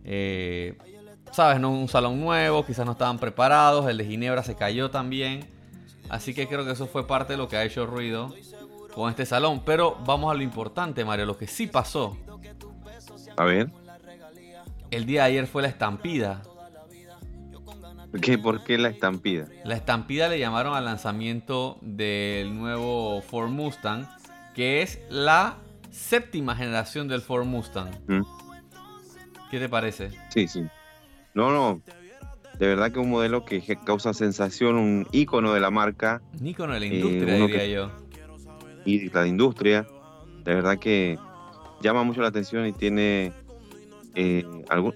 Eh, 0.03 0.77
Sabes, 1.31 1.59
no 1.59 1.71
un 1.71 1.87
salón 1.87 2.19
nuevo, 2.19 2.65
quizás 2.65 2.85
no 2.85 2.93
estaban 2.93 3.19
preparados. 3.19 3.87
El 3.89 3.97
de 3.97 4.05
Ginebra 4.05 4.43
se 4.43 4.55
cayó 4.55 4.89
también. 4.89 5.56
Así 6.09 6.33
que 6.33 6.47
creo 6.47 6.65
que 6.65 6.71
eso 6.71 6.87
fue 6.87 7.07
parte 7.07 7.33
de 7.33 7.37
lo 7.37 7.47
que 7.47 7.57
ha 7.57 7.63
hecho 7.63 7.85
ruido 7.85 8.33
con 8.93 9.09
este 9.09 9.25
salón. 9.25 9.61
Pero 9.65 9.97
vamos 10.05 10.31
a 10.31 10.35
lo 10.35 10.43
importante, 10.43 11.03
Mario, 11.05 11.25
lo 11.25 11.37
que 11.37 11.47
sí 11.47 11.67
pasó. 11.67 12.17
A 13.35 13.43
ver. 13.45 13.69
El 14.89 15.05
día 15.05 15.23
de 15.23 15.27
ayer 15.27 15.47
fue 15.47 15.61
la 15.61 15.67
estampida. 15.67 16.41
¿Qué? 18.21 18.37
¿Por 18.37 18.63
qué 18.63 18.77
la 18.77 18.89
estampida? 18.89 19.47
La 19.65 19.75
estampida 19.75 20.29
le 20.29 20.39
llamaron 20.39 20.75
al 20.75 20.85
lanzamiento 20.85 21.77
del 21.81 22.57
nuevo 22.57 23.21
Ford 23.21 23.49
Mustang, 23.49 24.07
que 24.55 24.81
es 24.81 24.99
la 25.09 25.57
séptima 25.91 26.55
generación 26.55 27.07
del 27.07 27.21
Ford 27.21 27.45
Mustang. 27.45 27.91
¿Mm? 28.07 28.21
¿Qué 29.51 29.59
te 29.59 29.69
parece? 29.69 30.11
Sí, 30.29 30.47
sí. 30.47 30.63
No, 31.33 31.51
no. 31.51 31.81
De 32.59 32.67
verdad 32.67 32.91
que 32.91 32.99
un 32.99 33.09
modelo 33.09 33.45
que 33.45 33.61
causa 33.85 34.13
sensación, 34.13 34.75
un 34.75 35.07
ícono 35.11 35.53
de 35.53 35.59
la 35.59 35.69
marca. 35.69 36.21
Un 36.39 36.47
ícono 36.47 36.73
de 36.73 36.79
la 36.79 36.85
industria, 36.87 37.35
diría 37.35 37.67
yo. 37.67 37.91
Y 38.85 39.09
la 39.09 39.27
industria, 39.27 39.87
de 40.43 40.55
verdad 40.55 40.79
que 40.79 41.19
llama 41.81 42.03
mucho 42.03 42.21
la 42.21 42.29
atención 42.29 42.65
y 42.65 42.73
tiene 42.73 43.33
eh, 44.15 44.45
algún, 44.69 44.95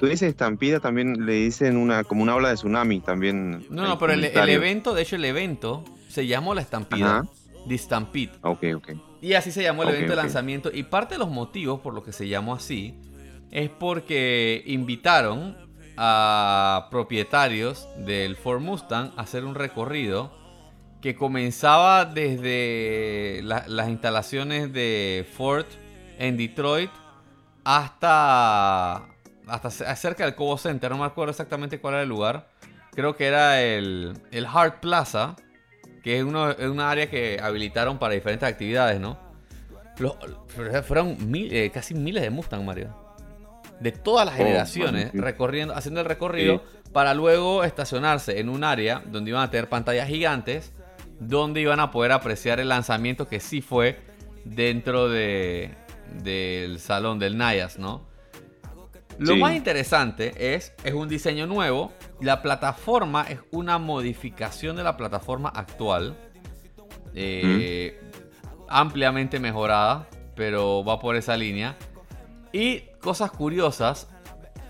tú 0.00 0.06
dices 0.06 0.28
estampida, 0.28 0.80
también 0.80 1.26
le 1.26 1.34
dicen 1.34 1.76
una 1.76 2.02
como 2.02 2.22
una 2.22 2.34
ola 2.34 2.48
de 2.48 2.54
tsunami 2.54 3.00
también. 3.00 3.66
No, 3.70 3.86
no, 3.86 3.98
pero 3.98 4.12
el, 4.14 4.24
evento, 4.24 4.94
de 4.94 5.02
hecho 5.02 5.16
el 5.16 5.24
evento 5.24 5.84
se 6.08 6.26
llamó 6.26 6.54
la 6.54 6.62
estampida. 6.62 7.24
The 7.68 7.78
Stampede. 7.78 8.30
Ok, 8.42 8.64
ok. 8.76 8.90
Y 9.20 9.32
así 9.32 9.50
se 9.50 9.62
llamó 9.62 9.82
el 9.82 9.88
evento 9.88 10.12
de 10.12 10.16
lanzamiento. 10.16 10.70
Y 10.72 10.84
parte 10.84 11.14
de 11.14 11.18
los 11.18 11.30
motivos 11.30 11.80
por 11.80 11.94
los 11.94 12.04
que 12.04 12.12
se 12.12 12.28
llamó 12.28 12.54
así 12.54 12.94
es 13.50 13.70
porque 13.70 14.62
invitaron 14.66 15.65
a 15.96 16.88
propietarios 16.90 17.88
del 17.96 18.36
Ford 18.36 18.60
Mustang 18.60 19.12
hacer 19.16 19.44
un 19.44 19.54
recorrido 19.54 20.32
que 21.00 21.14
comenzaba 21.14 22.04
desde 22.04 23.40
las 23.42 23.88
instalaciones 23.88 24.72
de 24.72 25.26
Ford 25.36 25.66
en 26.18 26.36
Detroit 26.36 26.90
hasta, 27.64 29.06
hasta 29.46 29.70
cerca 29.96 30.24
del 30.24 30.34
Cobo 30.34 30.56
Center, 30.58 30.90
no 30.90 30.98
me 30.98 31.04
acuerdo 31.04 31.30
exactamente 31.30 31.80
cuál 31.80 31.94
era 31.94 32.02
el 32.02 32.08
lugar. 32.08 32.48
Creo 32.92 33.14
que 33.14 33.26
era 33.26 33.62
el, 33.62 34.18
el 34.30 34.46
Hart 34.46 34.80
Plaza, 34.80 35.36
que 36.02 36.18
es, 36.18 36.24
uno, 36.24 36.54
una 36.70 36.90
área 36.90 37.10
que 37.10 37.38
habilitaron 37.42 37.98
para 37.98 38.14
diferentes 38.14 38.48
actividades, 38.48 39.00
¿no? 39.00 39.18
fueron 40.86 41.16
eh, 41.34 41.70
casi 41.72 41.94
miles 41.94 42.22
de 42.22 42.30
Mustang, 42.30 42.64
Mario. 42.64 43.05
De 43.80 43.92
todas 43.92 44.24
las 44.24 44.34
oh, 44.34 44.38
generaciones, 44.38 45.12
recorriendo, 45.12 45.74
haciendo 45.74 46.00
el 46.00 46.06
recorrido 46.06 46.62
para 46.92 47.12
luego 47.12 47.62
estacionarse 47.62 48.40
en 48.40 48.48
un 48.48 48.64
área 48.64 49.02
donde 49.04 49.30
iban 49.30 49.42
a 49.42 49.50
tener 49.50 49.68
pantallas 49.68 50.08
gigantes, 50.08 50.72
donde 51.20 51.60
iban 51.60 51.80
a 51.80 51.90
poder 51.90 52.12
apreciar 52.12 52.58
el 52.58 52.70
lanzamiento 52.70 53.28
que 53.28 53.40
sí 53.40 53.60
fue 53.60 53.98
dentro 54.44 55.08
de, 55.08 55.74
del 56.22 56.78
salón 56.78 57.18
del 57.18 57.36
Nayas, 57.36 57.78
¿no? 57.78 58.06
Lo 59.18 59.36
más 59.36 59.54
interesante 59.54 60.54
es, 60.54 60.74
es 60.84 60.92
un 60.92 61.08
diseño 61.08 61.46
nuevo. 61.46 61.92
La 62.20 62.42
plataforma 62.42 63.26
es 63.28 63.40
una 63.50 63.78
modificación 63.78 64.76
de 64.76 64.84
la 64.84 64.96
plataforma 64.96 65.48
actual. 65.48 66.16
Eh, 67.14 67.98
ampliamente 68.68 69.38
mejorada, 69.38 70.06
pero 70.34 70.84
va 70.84 70.98
por 70.98 71.16
esa 71.16 71.36
línea. 71.36 71.76
Y 72.52 72.84
cosas 73.06 73.30
curiosas, 73.30 74.08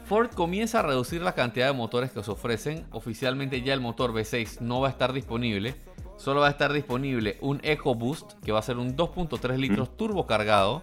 Ford 0.05 0.29
comienza 0.35 0.81
a 0.81 0.83
reducir 0.83 1.22
la 1.22 1.35
cantidad 1.35 1.68
de 1.68 1.72
motores 1.72 2.11
que 2.11 2.18
os 2.18 2.29
ofrecen. 2.29 2.85
Oficialmente 2.90 3.62
ya 3.62 3.72
el 3.72 3.81
motor 3.81 4.12
V6 4.12 4.61
no 4.61 4.83
va 4.83 4.88
a 4.88 4.90
estar 4.90 5.14
disponible. 5.14 5.75
Solo 6.18 6.40
va 6.40 6.49
a 6.49 6.51
estar 6.51 6.70
disponible 6.70 7.38
un 7.40 7.61
EcoBoost, 7.62 8.35
que 8.44 8.53
va 8.53 8.59
a 8.59 8.62
ser 8.62 8.77
un 8.77 8.94
2.3 8.94 9.57
litros 9.57 9.96
turbo 9.96 10.27
cargado 10.27 10.83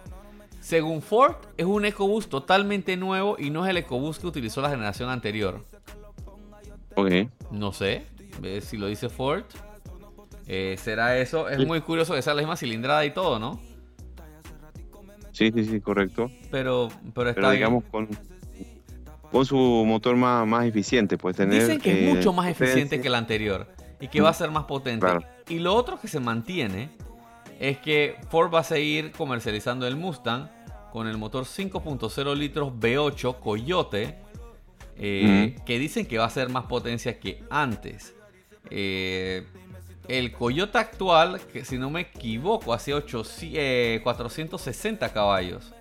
según 0.64 1.02
Ford, 1.02 1.36
es 1.58 1.66
un 1.66 1.84
EcoBoost 1.84 2.30
totalmente 2.30 2.96
nuevo 2.96 3.36
y 3.38 3.50
no 3.50 3.66
es 3.66 3.70
el 3.70 3.76
EcoBoost 3.76 4.22
que 4.22 4.26
utilizó 4.26 4.62
la 4.62 4.70
generación 4.70 5.10
anterior. 5.10 5.62
Ok. 6.96 7.10
No 7.50 7.72
sé, 7.74 8.06
si 8.62 8.78
lo 8.78 8.86
dice 8.86 9.10
Ford. 9.10 9.44
Eh, 10.46 10.76
¿Será 10.78 11.18
eso? 11.18 11.50
Es 11.50 11.66
muy 11.66 11.82
curioso 11.82 12.14
que 12.14 12.22
sea 12.22 12.32
la 12.32 12.40
misma 12.40 12.56
cilindrada 12.56 13.04
y 13.04 13.12
todo, 13.12 13.38
¿no? 13.38 13.60
Sí, 15.34 15.50
sí, 15.52 15.64
sí, 15.64 15.80
correcto. 15.80 16.30
Pero, 16.50 16.88
pero 17.12 17.30
está 17.30 17.50
digamos 17.50 17.82
con, 17.90 18.08
con 19.32 19.44
su 19.44 19.56
motor 19.56 20.14
más, 20.14 20.46
más 20.46 20.64
eficiente, 20.64 21.18
pues 21.18 21.36
tener. 21.36 21.60
Dicen 21.60 21.80
que 21.80 22.08
es 22.08 22.14
mucho 22.14 22.32
más 22.32 22.48
eficiente 22.48 23.00
que 23.00 23.08
el 23.08 23.16
anterior 23.16 23.66
y 24.00 24.06
que 24.06 24.20
va 24.20 24.30
a 24.30 24.34
ser 24.34 24.52
más 24.52 24.64
potente. 24.64 25.06
Y 25.48 25.58
lo 25.58 25.74
otro 25.74 26.00
que 26.00 26.06
se 26.06 26.20
mantiene 26.20 26.90
es 27.58 27.78
que 27.78 28.16
Ford 28.30 28.54
va 28.54 28.60
a 28.60 28.64
seguir 28.64 29.10
comercializando 29.10 29.88
el 29.88 29.96
Mustang 29.96 30.48
con 30.92 31.08
el 31.08 31.18
motor 31.18 31.46
5.0 31.46 32.36
litros 32.36 32.72
V8 32.74 33.40
Coyote, 33.40 34.16
eh, 34.96 35.56
que 35.66 35.78
dicen 35.80 36.06
que 36.06 36.18
va 36.18 36.26
a 36.26 36.30
ser 36.30 36.48
más 36.48 36.66
potencia 36.66 37.18
que 37.18 37.42
antes. 37.50 38.14
Eh, 38.70 39.44
el 40.08 40.32
Coyote 40.32 40.78
actual, 40.78 41.40
que 41.52 41.64
si 41.64 41.78
no 41.78 41.90
me 41.90 42.02
equivoco, 42.02 42.72
hace 42.72 42.92
460 42.92 45.12
caballos. 45.12 45.72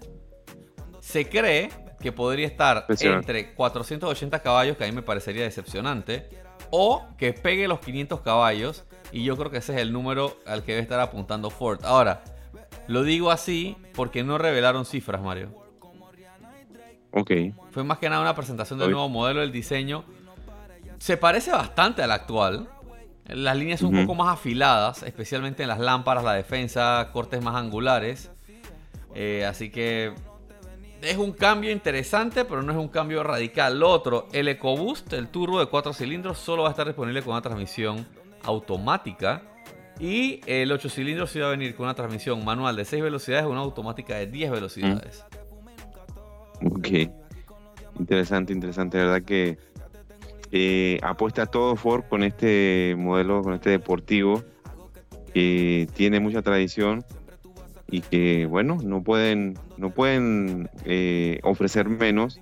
Se 1.00 1.28
cree 1.28 1.70
que 2.00 2.12
podría 2.12 2.48
estar 2.48 2.86
entre 2.90 3.54
480 3.54 4.42
caballos, 4.42 4.78
que 4.78 4.84
a 4.84 4.88
mí 4.88 4.94
me 4.94 5.02
parecería 5.02 5.44
decepcionante, 5.44 6.30
o 6.70 7.06
que 7.18 7.34
pegue 7.34 7.68
los 7.68 7.80
500 7.80 8.22
caballos 8.22 8.86
y 9.14 9.24
yo 9.24 9.38
creo 9.38 9.52
que 9.52 9.58
ese 9.58 9.76
es 9.76 9.82
el 9.82 9.94
número 9.94 10.40
al 10.48 10.64
que 10.64 10.72
debe 10.72 10.82
estar 10.82 11.00
apuntando 11.00 11.52
Ford. 11.52 11.86
Ahora, 11.86 12.24
lo 12.88 13.04
digo 13.04 13.30
así 13.30 13.78
porque 13.94 14.24
no 14.24 14.40
revelaron 14.40 14.86
cifras, 14.86 15.22
Mario. 15.22 15.54
Ok. 17.12 17.32
Fue 17.70 17.84
más 17.84 18.00
que 18.00 18.10
nada 18.10 18.24
una 18.24 18.36
presentación 18.36 18.80
del 18.80 18.90
nuevo 18.90 19.08
modelo 19.10 19.42
del 19.42 19.52
diseño. 19.52 20.04
Se 20.98 21.16
parece 21.16 21.52
bastante 21.52 22.02
al 22.02 22.12
actual. 22.12 22.68
Las 23.28 23.56
líneas 23.56 23.80
son 23.80 23.96
un 23.96 24.06
poco 24.06 24.16
más 24.16 24.34
afiladas, 24.34 25.04
especialmente 25.04 25.64
en 25.64 25.70
las 25.70 25.80
lámparas, 25.80 26.24
la 26.24 26.34
defensa, 26.34 27.10
cortes 27.14 27.42
más 27.42 27.56
angulares. 27.56 28.32
Eh, 29.16 29.46
así 29.46 29.70
que 29.70 30.14
es 31.02 31.18
un 31.18 31.32
cambio 31.32 31.72
interesante, 31.72 32.46
pero 32.46 32.62
no 32.62 32.72
es 32.72 32.78
un 32.78 32.88
cambio 32.88 33.24
radical. 33.24 33.80
Lo 33.80 33.90
otro, 33.90 34.28
el 34.34 34.48
EcoBoost, 34.48 35.14
el 35.14 35.28
turbo 35.28 35.60
de 35.60 35.68
4 35.68 35.94
cilindros, 35.94 36.38
solo 36.38 36.64
va 36.64 36.70
a 36.70 36.72
estar 36.72 36.88
disponible 36.88 37.22
con 37.22 37.32
una 37.32 37.42
transmisión 37.42 38.06
automática. 38.44 39.44
Y 40.00 40.42
el 40.48 40.72
8 40.72 40.90
cilindros 40.90 41.30
se 41.30 41.40
va 41.40 41.48
a 41.48 41.52
venir 41.52 41.76
con 41.76 41.86
una 41.86 41.94
transmisión 41.94 42.44
manual 42.44 42.76
de 42.76 42.86
6 42.86 43.04
velocidades 43.04 43.46
o 43.46 43.50
una 43.50 43.62
automática 43.62 44.16
de 44.16 44.28
10 44.28 44.52
velocidades. 44.52 45.24
Ok. 46.66 46.88
Interesante, 48.00 48.54
interesante. 48.54 48.98
De 48.98 49.06
verdad 49.06 49.22
que 49.24 49.58
eh, 50.56 51.00
apuesta 51.02 51.48
todo 51.48 51.76
Ford 51.76 52.04
con 52.08 52.22
este 52.22 52.94
modelo, 52.96 53.42
con 53.42 53.56
este 53.56 53.72
deportivo, 53.72 54.44
que 55.34 55.88
tiene 55.96 56.20
mucha 56.20 56.44
tradición 56.44 57.04
y 57.90 58.02
que, 58.02 58.46
bueno, 58.46 58.78
no 58.84 59.02
pueden, 59.02 59.58
no 59.78 59.90
pueden 59.90 60.70
eh, 60.86 61.40
ofrecer 61.42 61.90
menos. 61.90 62.40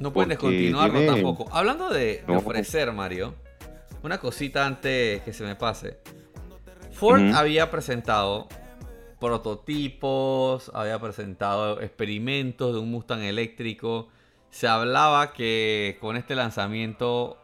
No 0.00 0.12
pueden 0.12 0.30
descontinuarlo 0.30 1.06
tampoco. 1.06 1.46
Hablando 1.52 1.90
de 1.90 2.24
ofrecer, 2.26 2.92
Mario, 2.92 3.34
una 4.02 4.18
cosita 4.18 4.66
antes 4.66 5.22
que 5.22 5.32
se 5.32 5.44
me 5.44 5.54
pase. 5.54 5.98
Ford 6.90 7.22
había 7.34 7.70
presentado 7.70 8.48
prototipos, 9.20 10.72
había 10.74 10.98
presentado 10.98 11.80
experimentos 11.80 12.74
de 12.74 12.80
un 12.80 12.90
Mustang 12.90 13.22
eléctrico. 13.22 14.08
Se 14.50 14.66
hablaba 14.66 15.32
que 15.32 15.98
con 16.00 16.16
este 16.16 16.34
lanzamiento 16.34 17.38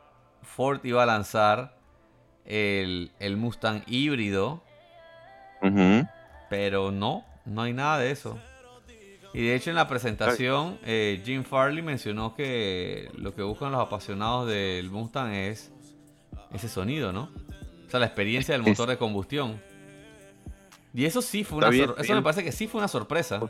Ford 0.54 0.80
iba 0.84 1.02
a 1.02 1.06
lanzar 1.06 1.76
el, 2.44 3.36
Mustang 3.36 3.82
híbrido. 3.86 4.62
Pero 6.50 6.90
no, 6.90 7.24
no 7.44 7.62
hay 7.62 7.72
nada 7.72 7.98
de 7.98 8.10
eso. 8.10 8.38
Y 9.32 9.46
de 9.46 9.54
hecho 9.54 9.70
en 9.70 9.76
la 9.76 9.86
presentación 9.86 10.78
eh, 10.84 11.22
Jim 11.24 11.44
Farley 11.44 11.82
mencionó 11.82 12.34
que 12.34 13.10
lo 13.16 13.32
que 13.32 13.42
buscan 13.42 13.70
los 13.70 13.80
apasionados 13.80 14.48
del 14.48 14.90
Mustang 14.90 15.32
es 15.32 15.70
ese 16.52 16.68
sonido, 16.68 17.12
¿no? 17.12 17.30
O 17.86 17.90
sea, 17.90 18.00
la 18.00 18.06
experiencia 18.06 18.52
del 18.54 18.62
motor 18.62 18.88
de 18.88 18.96
combustión. 18.96 19.60
Y 20.92 21.04
eso 21.04 21.22
sí 21.22 21.44
fue 21.44 21.58
una 21.58 21.68
Eso 21.68 22.14
me 22.14 22.22
parece 22.22 22.42
que 22.42 22.50
sí 22.50 22.66
fue 22.66 22.80
una 22.80 22.88
sorpresa. 22.88 23.40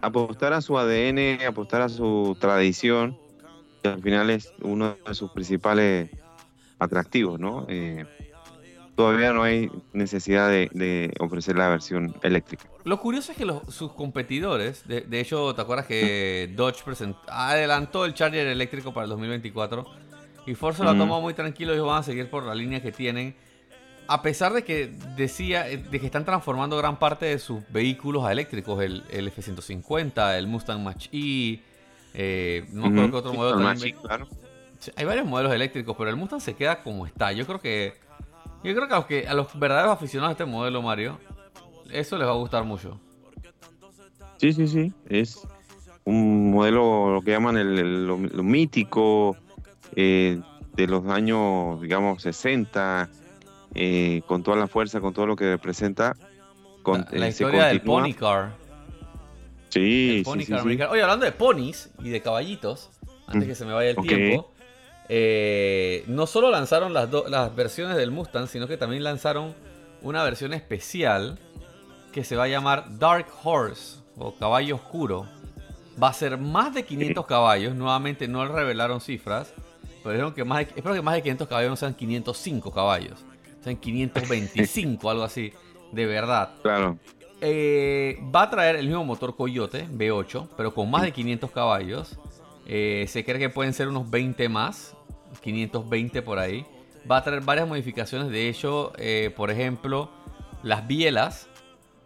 Apostar 0.00 0.52
a 0.52 0.60
su 0.60 0.78
ADN, 0.78 1.44
apostar 1.46 1.82
a 1.82 1.88
su 1.88 2.36
tradición, 2.40 3.18
que 3.82 3.88
al 3.88 4.02
final 4.02 4.30
es 4.30 4.52
uno 4.62 4.96
de 5.06 5.14
sus 5.14 5.30
principales 5.32 6.10
atractivos, 6.78 7.38
¿no? 7.38 7.66
Eh, 7.68 8.04
todavía 8.94 9.32
no 9.32 9.42
hay 9.42 9.70
necesidad 9.92 10.48
de, 10.48 11.12
ofrecer 11.18 11.56
la 11.56 11.68
versión 11.68 12.14
eléctrica. 12.22 12.64
Lo 12.84 13.00
curioso 13.00 13.32
es 13.32 13.38
que 13.38 13.46
sus 13.68 13.92
competidores, 13.92 14.86
de, 14.86 15.20
hecho, 15.20 15.54
¿te 15.54 15.62
acuerdas 15.62 15.86
que 15.86 16.52
Dodge 16.54 16.82
adelantó 17.28 18.04
el 18.04 18.14
Charger 18.14 18.46
eléctrico 18.46 18.92
para 18.92 19.04
el 19.04 19.10
2024? 19.10 19.86
Y 20.46 20.54
Ford 20.54 20.74
se 20.74 20.82
lo 20.82 20.90
ha 20.90 20.98
tomado 20.98 21.20
muy 21.20 21.34
tranquilo, 21.34 21.72
ellos 21.72 21.86
van 21.86 22.00
a 22.00 22.02
seguir 22.02 22.28
por 22.28 22.44
la 22.44 22.54
línea 22.54 22.82
que 22.82 22.90
tienen. 22.90 23.34
A 24.08 24.20
pesar 24.20 24.52
de 24.52 24.64
que 24.64 24.92
decía 25.16 25.68
eh, 25.70 25.78
de 25.78 26.00
que 26.00 26.06
están 26.06 26.24
transformando 26.24 26.76
gran 26.76 26.98
parte 26.98 27.26
de 27.26 27.38
sus 27.38 27.62
vehículos 27.70 28.24
a 28.24 28.32
eléctricos, 28.32 28.82
el, 28.82 29.04
F-150, 29.10 30.36
el 30.36 30.48
Mustang 30.48 30.82
Mach-E, 30.82 31.62
eh, 32.14 32.66
no 32.72 32.90
creo 32.90 33.10
que 33.10 33.16
otro 33.16 33.32
modelo 33.32 33.62
también. 33.62 33.96
Hay 34.96 35.04
varios 35.04 35.26
modelos 35.26 35.52
eléctricos, 35.52 35.96
pero 35.96 36.10
el 36.10 36.16
Mustang 36.16 36.40
se 36.40 36.54
queda 36.54 36.82
como 36.82 37.06
está. 37.06 37.32
Yo 37.32 37.46
creo 37.46 37.60
que 37.60 37.94
yo 38.64 38.74
creo 38.74 38.88
que 38.88 38.94
a 38.94 38.96
los, 38.96 39.06
que, 39.06 39.28
a 39.28 39.34
los 39.34 39.58
verdaderos 39.58 39.92
aficionados 39.92 40.30
a 40.30 40.32
este 40.32 40.44
modelo, 40.44 40.82
Mario, 40.82 41.18
eso 41.90 42.16
les 42.16 42.26
va 42.26 42.32
a 42.32 42.36
gustar 42.36 42.64
mucho. 42.64 43.00
Sí, 44.38 44.52
sí, 44.52 44.66
sí. 44.66 44.92
Es 45.08 45.46
un 46.04 46.50
modelo, 46.50 47.12
lo 47.12 47.22
que 47.22 47.30
llaman 47.30 47.56
el, 47.56 48.06
lo 48.06 48.18
mítico, 48.18 49.36
eh, 49.94 50.40
de 50.74 50.86
los 50.86 51.06
años, 51.06 51.80
digamos, 51.80 52.22
60, 52.22 53.08
eh, 53.74 54.22
con 54.26 54.42
toda 54.42 54.56
la 54.56 54.66
fuerza, 54.66 55.00
con 55.00 55.12
todo 55.12 55.26
lo 55.26 55.36
que 55.36 55.50
representa. 55.50 56.16
Con, 56.82 57.06
la, 57.10 57.28
historia 57.28 57.66
del 57.66 57.80
Pony 57.80 58.14
Car. 58.14 58.54
Sí, 59.72 60.22
Oye, 60.26 61.02
hablando 61.02 61.24
de 61.24 61.32
ponis 61.32 61.88
y 62.02 62.10
de 62.10 62.20
caballitos, 62.20 62.90
antes 63.26 63.48
que 63.48 63.54
se 63.54 63.64
me 63.64 63.72
vaya 63.72 63.90
el 63.90 63.96
tiempo, 63.96 64.52
eh, 65.08 66.04
no 66.08 66.26
solo 66.26 66.50
lanzaron 66.50 66.92
las, 66.92 67.08
las 67.28 67.56
versiones 67.56 67.96
del 67.96 68.10
Mustang, 68.10 68.48
sino 68.48 68.68
que 68.68 68.76
también 68.76 69.02
lanzaron 69.02 69.54
una 70.02 70.22
versión 70.24 70.52
especial 70.52 71.38
que 72.12 72.22
se 72.22 72.36
va 72.36 72.44
a 72.44 72.48
llamar 72.48 72.98
Dark 72.98 73.26
Horse 73.42 74.00
o 74.16 74.34
Caballo 74.34 74.74
Oscuro. 74.74 75.26
Va 76.02 76.08
a 76.08 76.12
ser 76.12 76.36
más 76.36 76.74
de 76.74 76.84
500 76.84 77.24
caballos. 77.26 77.74
Nuevamente 77.74 78.28
no 78.28 78.46
revelaron 78.46 79.00
cifras. 79.00 79.54
Pero 80.02 80.12
dijeron 80.12 80.34
que 80.34 80.44
más 80.44 80.58
de, 80.58 80.62
espero 80.76 80.94
que 80.94 81.02
más 81.02 81.14
de 81.14 81.22
500 81.22 81.48
caballos 81.48 81.70
no 81.70 81.76
sean 81.76 81.94
505 81.94 82.72
caballos. 82.72 83.24
Sean 83.62 83.76
525, 83.76 85.10
algo 85.10 85.22
así. 85.22 85.52
De 85.92 86.06
verdad. 86.06 86.50
Claro. 86.62 86.98
Eh, 87.44 88.20
va 88.34 88.42
a 88.42 88.50
traer 88.50 88.76
el 88.76 88.86
mismo 88.86 89.04
motor 89.04 89.34
Coyote 89.34 89.88
V8, 89.88 90.48
pero 90.56 90.72
con 90.72 90.90
más 90.90 91.02
de 91.02 91.12
500 91.12 91.50
caballos. 91.50 92.16
Eh, 92.66 93.06
se 93.08 93.24
cree 93.24 93.40
que 93.40 93.50
pueden 93.50 93.74
ser 93.74 93.88
unos 93.88 94.08
20 94.08 94.48
más. 94.48 94.96
520 95.40 96.22
por 96.22 96.38
ahí. 96.38 96.64
Va 97.10 97.16
a 97.18 97.24
traer 97.24 97.42
varias 97.42 97.66
modificaciones. 97.66 98.28
De 98.30 98.48
hecho, 98.48 98.92
eh, 98.96 99.32
por 99.34 99.50
ejemplo, 99.50 100.10
las 100.62 100.86
bielas 100.86 101.48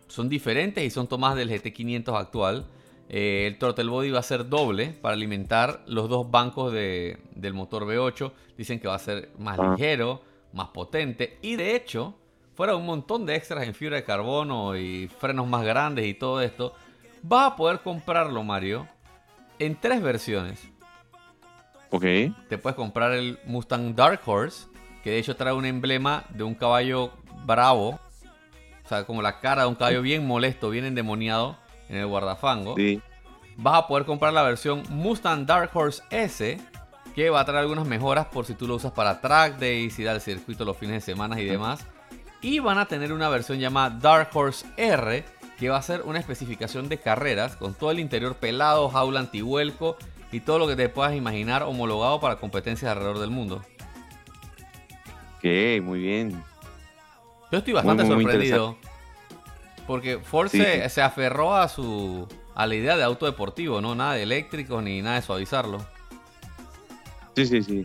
son 0.08 0.28
diferentes 0.28 0.82
y 0.82 0.90
son 0.90 1.06
tomadas 1.06 1.36
del 1.36 1.50
GT500 1.50 2.18
actual. 2.18 2.66
Eh, 3.08 3.46
el 3.46 3.58
throttle 3.58 3.90
body 3.90 4.10
va 4.10 4.20
a 4.20 4.22
ser 4.22 4.48
doble 4.48 4.88
para 4.88 5.14
alimentar 5.14 5.82
los 5.86 6.08
dos 6.08 6.30
bancos 6.30 6.72
del 6.72 7.52
motor 7.52 7.84
V8. 7.84 8.32
Dicen 8.56 8.80
que 8.80 8.88
va 8.88 8.94
a 8.94 9.00
ser 9.00 9.30
más 9.38 9.58
ah. 9.58 9.72
ligero, 9.72 10.22
más 10.52 10.68
potente. 10.68 11.38
Y 11.42 11.56
de 11.56 11.76
hecho, 11.76 12.14
fuera 12.56 12.74
un 12.74 12.86
montón 12.86 13.26
de 13.26 13.36
extras 13.36 13.64
en 13.64 13.74
fibra 13.74 13.96
de 13.96 14.04
carbono 14.04 14.76
y 14.76 15.08
frenos 15.08 15.46
más 15.46 15.62
grandes 15.62 16.06
y 16.06 16.14
todo 16.14 16.40
esto, 16.40 16.72
vas 17.22 17.52
a 17.52 17.56
poder 17.56 17.80
comprarlo, 17.80 18.42
Mario, 18.42 18.88
en 19.58 19.76
tres 19.76 20.02
versiones. 20.02 20.66
Ok. 21.90 22.04
Te 22.48 22.58
puedes 22.58 22.74
comprar 22.74 23.12
el 23.12 23.38
Mustang 23.44 23.94
Dark 23.94 24.20
Horse, 24.24 24.68
que 25.04 25.10
de 25.10 25.18
hecho 25.18 25.36
trae 25.36 25.52
un 25.52 25.66
emblema 25.66 26.24
de 26.30 26.44
un 26.44 26.54
caballo 26.54 27.12
bravo. 27.44 28.00
O 28.84 28.88
sea, 28.88 29.04
como 29.04 29.20
la 29.20 29.40
cara 29.40 29.62
de 29.62 29.68
un 29.68 29.74
caballo 29.74 30.00
bien 30.00 30.26
molesto, 30.26 30.70
bien 30.70 30.86
endemoniado 30.86 31.58
en 31.90 31.96
el 31.96 32.06
guardafango. 32.06 32.74
Sí. 32.76 33.02
Vas 33.58 33.80
a 33.80 33.86
poder 33.86 34.06
comprar 34.06 34.32
la 34.32 34.42
versión 34.42 34.82
Mustang 34.88 35.44
Dark 35.44 35.70
Horse 35.74 36.02
S, 36.10 36.58
que 37.14 37.28
va 37.28 37.40
a 37.40 37.44
traer 37.44 37.60
algunas 37.60 37.86
mejoras 37.86 38.26
por 38.26 38.46
si 38.46 38.54
tú 38.54 38.66
lo 38.66 38.76
usas 38.76 38.92
para 38.92 39.20
track 39.20 39.58
days, 39.58 39.98
ir 39.98 40.08
al 40.08 40.22
circuito 40.22 40.64
los 40.64 40.76
fines 40.76 40.94
de 40.96 41.12
semana 41.12 41.38
y 41.40 41.44
demás. 41.44 41.86
Y 42.46 42.60
van 42.60 42.78
a 42.78 42.86
tener 42.86 43.12
una 43.12 43.28
versión 43.28 43.58
llamada 43.58 43.90
Dark 43.90 44.30
Horse 44.32 44.64
R, 44.76 45.24
que 45.58 45.68
va 45.68 45.78
a 45.78 45.82
ser 45.82 46.02
una 46.02 46.20
especificación 46.20 46.88
de 46.88 46.98
carreras 46.98 47.56
con 47.56 47.74
todo 47.74 47.90
el 47.90 47.98
interior 47.98 48.36
pelado, 48.36 48.88
jaula 48.88 49.18
antihuelco 49.18 49.96
y 50.30 50.38
todo 50.38 50.60
lo 50.60 50.68
que 50.68 50.76
te 50.76 50.88
puedas 50.88 51.16
imaginar 51.16 51.64
homologado 51.64 52.20
para 52.20 52.36
competencias 52.36 52.92
alrededor 52.92 53.18
del 53.18 53.30
mundo. 53.30 53.64
Ok, 55.38 55.82
muy 55.82 55.98
bien. 55.98 56.40
Yo 57.50 57.58
estoy 57.58 57.72
bastante 57.72 58.06
sorprendido. 58.06 58.76
Porque 59.84 60.20
Ford 60.20 60.48
se, 60.48 61.02
aferró 61.02 61.56
a 61.56 61.68
su 61.68 62.28
a 62.54 62.68
la 62.68 62.76
idea 62.76 62.96
de 62.96 63.02
auto 63.02 63.26
deportivo, 63.26 63.80
¿no? 63.80 63.96
Nada 63.96 64.12
de 64.12 64.22
eléctrico 64.22 64.80
ni 64.80 65.02
nada 65.02 65.16
de 65.16 65.22
suavizarlo. 65.22 65.84
Sí, 67.34 67.44
sí, 67.44 67.62
sí. 67.64 67.84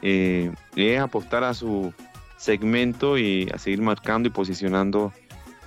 Eh, 0.00 0.50
es 0.76 0.98
apostar 0.98 1.44
a 1.44 1.52
su 1.52 1.92
segmento 2.36 3.18
y 3.18 3.48
a 3.52 3.58
seguir 3.58 3.82
marcando 3.82 4.28
y 4.28 4.32
posicionando 4.32 5.12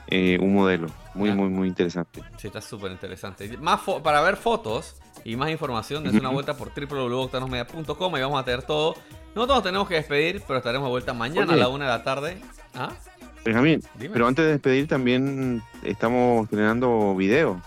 eh, 0.07 0.37
un 0.41 0.53
modelo. 0.53 0.87
Muy, 1.13 1.31
muy, 1.31 1.49
muy 1.49 1.67
interesante. 1.67 2.21
Sí, 2.37 2.47
está 2.47 2.61
súper 2.61 2.91
interesante. 2.91 3.57
Más 3.57 3.81
para 4.03 4.21
ver 4.21 4.37
fotos 4.37 4.95
y 5.23 5.35
más 5.35 5.49
información, 5.49 6.03
des 6.03 6.13
una 6.13 6.29
vuelta 6.29 6.55
por 6.55 6.71
www.octanosmedia.com 6.73 8.17
y 8.17 8.21
vamos 8.21 8.41
a 8.41 8.45
tener 8.45 8.63
todo. 8.63 8.95
Nosotros 9.35 9.63
tenemos 9.63 9.87
que 9.87 9.95
despedir, 9.95 10.41
pero 10.47 10.57
estaremos 10.57 10.87
de 10.87 10.91
vuelta 10.91 11.13
mañana 11.13 11.53
a 11.53 11.57
la 11.57 11.69
una 11.69 11.85
de 11.85 11.91
la 11.91 12.03
tarde. 12.03 12.41
¿Ah? 12.73 12.89
Benjamín, 13.45 13.81
pero 14.11 14.27
antes 14.27 14.45
de 14.45 14.51
despedir 14.51 14.87
también 14.87 15.61
estamos 15.83 16.49
generando 16.49 17.15
video. 17.15 17.61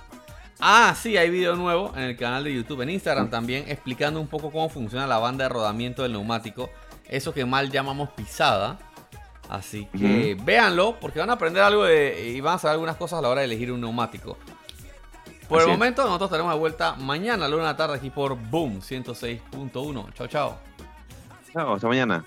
Ah, 0.61 0.95
sí, 0.97 1.17
hay 1.17 1.31
video 1.31 1.57
nuevo 1.57 1.93
en 1.97 2.03
el 2.03 2.17
canal 2.17 2.45
de 2.45 2.55
YouTube, 2.55 2.83
en 2.83 2.91
Instagram 2.91 3.31
también, 3.31 3.65
explicando 3.69 4.21
un 4.21 4.29
poco 4.29 4.51
cómo 4.51 4.69
funciona 4.69 5.07
la 5.07 5.19
banda 5.19 5.45
de 5.45 5.49
rodamiento 5.49 6.03
del 6.03 6.13
neumático. 6.13 6.71
Eso 7.09 7.35
que 7.35 7.45
mal 7.45 7.71
llamamos 7.71 8.11
pisada. 8.11 8.79
Así 9.53 9.85
que 9.85 10.35
véanlo, 10.43 10.97
porque 10.99 11.19
van 11.19 11.29
a 11.29 11.35
aprender 11.35 11.63
algo 11.63 11.87
y 11.87 12.41
van 12.41 12.55
a 12.55 12.59
saber 12.59 12.73
algunas 12.73 12.97
cosas 12.97 13.19
a 13.19 13.23
la 13.23 13.29
hora 13.29 13.41
de 13.43 13.45
elegir 13.45 13.71
un 13.71 13.83
neumático. 13.83 14.39
Por 15.47 15.61
el 15.61 15.69
momento, 15.69 16.03
nosotros 16.05 16.29
estaremos 16.29 16.55
de 16.55 16.59
vuelta 16.59 16.95
mañana 16.95 17.45
a 17.45 17.49
la 17.51 17.57
una 17.57 17.67
de 17.67 17.73
la 17.73 17.77
tarde 17.77 17.97
aquí 17.97 18.09
por 18.09 18.35
Boom 18.35 18.81
106.1. 18.81 20.15
Chao, 20.15 20.27
chao. 20.27 20.59
Chao, 21.53 21.75
hasta 21.75 21.87
mañana. 21.87 22.25